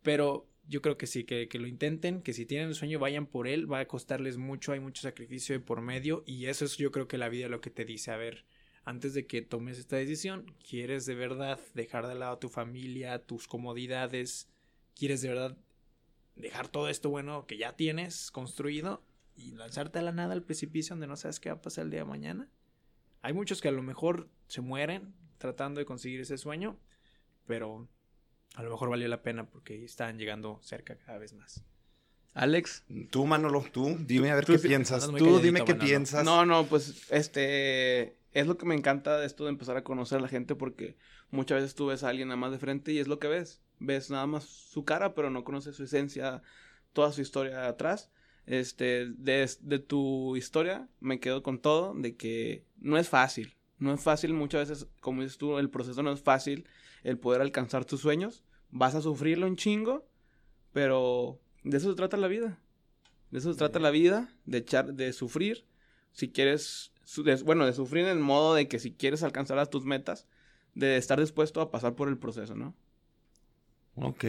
[0.00, 3.26] Pero yo creo que sí, que, que, lo intenten, que si tienen un sueño vayan
[3.26, 6.78] por él, va a costarles mucho, hay mucho sacrificio de por medio y eso es
[6.78, 8.46] yo creo que la vida lo que te dice, a ver,
[8.86, 13.18] antes de que tomes esta decisión, ¿quieres de verdad dejar de lado a tu familia,
[13.18, 14.48] tus comodidades?
[14.94, 15.58] ¿Quieres de verdad
[16.34, 19.02] dejar todo esto bueno que ya tienes construido
[19.38, 21.90] y lanzarte a la nada al precipicio donde no sabes qué va a pasar el
[21.90, 22.48] día de mañana.
[23.22, 26.78] Hay muchos que a lo mejor se mueren tratando de conseguir ese sueño,
[27.46, 27.88] pero
[28.54, 31.64] a lo mejor valió la pena porque están llegando cerca cada vez más.
[32.34, 32.84] Alex.
[33.10, 35.08] Tú, Manolo, tú, dime a ver qué piensas.
[35.08, 36.24] Tú dime qué piensas.
[36.24, 40.18] No, no, pues este es lo que me encanta de esto de empezar a conocer
[40.18, 40.96] a la gente porque
[41.30, 43.60] muchas veces tú ves a alguien nada más de frente y es lo que ves.
[43.80, 46.42] Ves nada más su cara, pero no conoces su esencia,
[46.92, 48.10] toda su historia atrás.
[48.48, 53.54] Este, de, de tu historia me quedo con todo, de que no es fácil.
[53.78, 56.66] No es fácil muchas veces, como dices tú, el proceso no es fácil,
[57.04, 58.42] el poder alcanzar tus sueños.
[58.70, 60.08] Vas a sufrirlo un chingo,
[60.72, 62.58] pero de eso se trata la vida.
[63.30, 65.66] De eso se trata la vida, de echar, de sufrir.
[66.12, 66.90] Si quieres,
[67.44, 70.26] bueno, de sufrir en el modo de que si quieres alcanzar a tus metas,
[70.74, 72.74] de estar dispuesto a pasar por el proceso, ¿no?
[73.94, 74.24] Ok.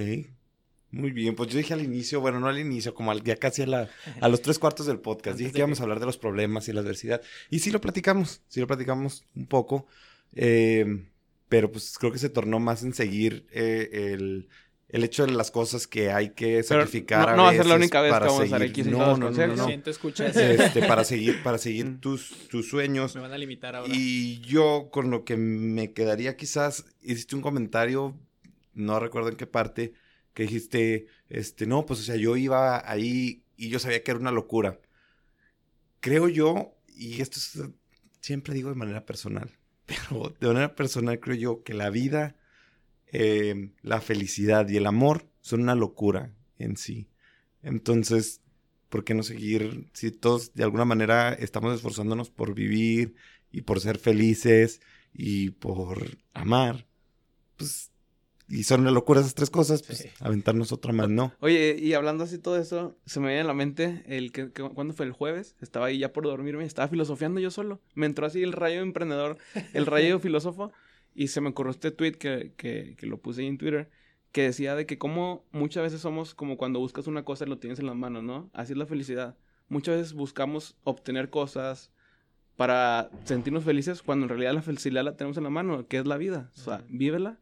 [0.92, 3.62] Muy bien, pues yo dije al inicio, bueno, no al inicio, como al, ya casi
[3.62, 3.90] a, la,
[4.22, 6.74] a los tres cuartos del podcast, dije que íbamos a hablar de los problemas y
[6.74, 7.22] la adversidad.
[7.52, 9.86] Y sí lo platicamos, sí lo platicamos un poco,
[10.34, 11.06] eh,
[11.48, 14.50] pero pues creo que se tornó más en seguir eh, el,
[14.90, 17.76] el hecho de las cosas que hay que sacrificar no, no va a ser la
[17.76, 20.36] única vez que vamos a estar aquí sin no, no, no, no, Siento, escuchas.
[20.36, 22.00] Este, para seguir, para seguir mm.
[22.00, 23.14] tus, tus sueños.
[23.16, 23.94] Me van a limitar ahora.
[23.94, 28.18] Y yo con lo que me quedaría quizás, hiciste un comentario,
[28.74, 29.94] no recuerdo en qué parte,
[30.40, 34.22] que dijiste, este, no, pues o sea, yo iba ahí y yo sabía que era
[34.22, 34.80] una locura.
[36.00, 37.42] Creo yo, y esto
[38.22, 39.52] siempre digo de manera personal,
[39.86, 42.38] pero de manera personal creo yo que la vida
[43.12, 47.10] eh, la felicidad y el amor son una locura en sí.
[47.62, 48.40] Entonces,
[48.88, 49.90] ¿por qué no seguir?
[49.92, 53.14] Si todos de alguna manera estamos esforzándonos por vivir
[53.52, 54.80] y por ser felices
[55.12, 56.88] y por amar,
[57.58, 57.92] pues,
[58.50, 61.34] y son una locura esas tres cosas, pues aventarnos otra más, ¿no?
[61.40, 64.94] Oye, y hablando así todo eso, se me viene a la mente el que, cuando
[64.94, 67.80] fue el jueves, estaba ahí ya por dormirme, estaba filosofiando yo solo.
[67.94, 69.38] Me entró así el rayo emprendedor,
[69.74, 70.72] el rayo filósofo.
[71.14, 73.90] Y se me ocurrió este tweet que, que, que, lo puse ahí en Twitter,
[74.32, 77.58] que decía de que como muchas veces somos como cuando buscas una cosa y lo
[77.58, 78.50] tienes en las manos, ¿no?
[78.54, 79.36] Así es la felicidad.
[79.68, 81.92] Muchas veces buscamos obtener cosas
[82.56, 86.06] para sentirnos felices cuando en realidad la felicidad la tenemos en la mano, que es
[86.06, 86.52] la vida.
[86.56, 87.38] O sea, vívela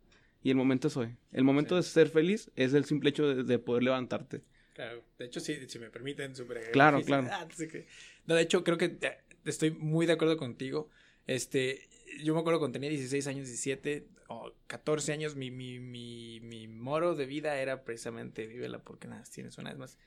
[0.47, 1.13] y el momento es hoy.
[1.33, 4.43] El momento de ser feliz es el simple hecho de, poder levantarte.
[4.75, 7.27] Claro, de hecho, sí, si me permiten, super Claro, claro.
[8.25, 10.89] No, de hecho, creo que eh, estoy muy de acuerdo contigo.
[11.25, 11.89] Este,
[12.23, 16.69] yo me acuerdo cuando tenía 16 años, 17 o 14 años, mi, mi, mi, mi
[16.69, 19.97] moro de vida era precisamente vívela porque nada, tienes una vez más.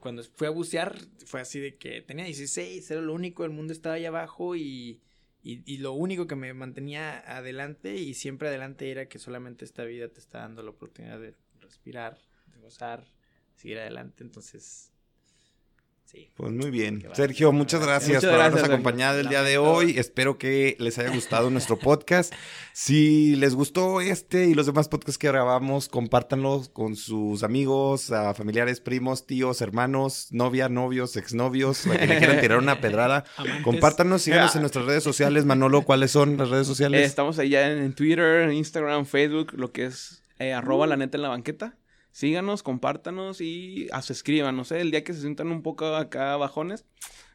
[0.00, 3.72] Cuando fui a bucear, fue así de que tenía 16, era lo único, el mundo
[3.72, 5.00] estaba ahí abajo y,
[5.48, 9.84] y, y, lo único que me mantenía adelante y siempre adelante era que solamente esta
[9.84, 12.18] vida te está dando la oportunidad de respirar,
[12.52, 13.06] de gozar,
[13.54, 14.22] seguir adelante.
[14.22, 14.92] Entonces,
[16.36, 17.04] pues muy bien.
[17.12, 19.98] Sergio, muchas gracias por habernos acompañado el día de hoy.
[19.98, 22.32] Espero que les haya gustado nuestro podcast.
[22.72, 28.80] Si les gustó este y los demás podcasts que grabamos, compártanlos con sus amigos, familiares,
[28.80, 33.24] primos, tíos, hermanos, novia, novios, exnovios, a que le quieran tirar una pedrada.
[33.62, 35.44] Compártanos, síganos en nuestras redes sociales.
[35.44, 37.04] Manolo, ¿cuáles son las redes sociales?
[37.06, 41.28] estamos allá en Twitter, Instagram, Facebook, lo que es eh, arroba la neta en la
[41.28, 41.76] banqueta
[42.18, 43.88] síganos, compártanos y
[44.52, 46.84] no sé, el día que se sientan un poco acá bajones,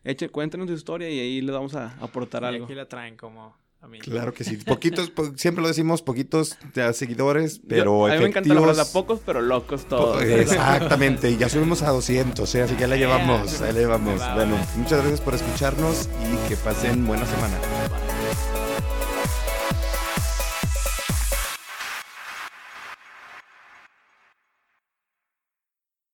[0.03, 2.65] echen, cuéntenos su historia y ahí les vamos a aportar algo.
[2.65, 3.99] Aquí la traen como a mí.
[3.99, 6.57] Claro que sí, poquitos, siempre lo decimos, poquitos
[6.91, 10.21] seguidores, pero A mí me encanta la verdad, pocos pero locos todos.
[10.21, 12.63] Exactamente, y ya subimos a 200, ¿eh?
[12.63, 14.21] así que ya la llevamos, ahí la llevamos.
[14.36, 17.57] Bueno, muchas gracias por escucharnos y que pasen buena semana.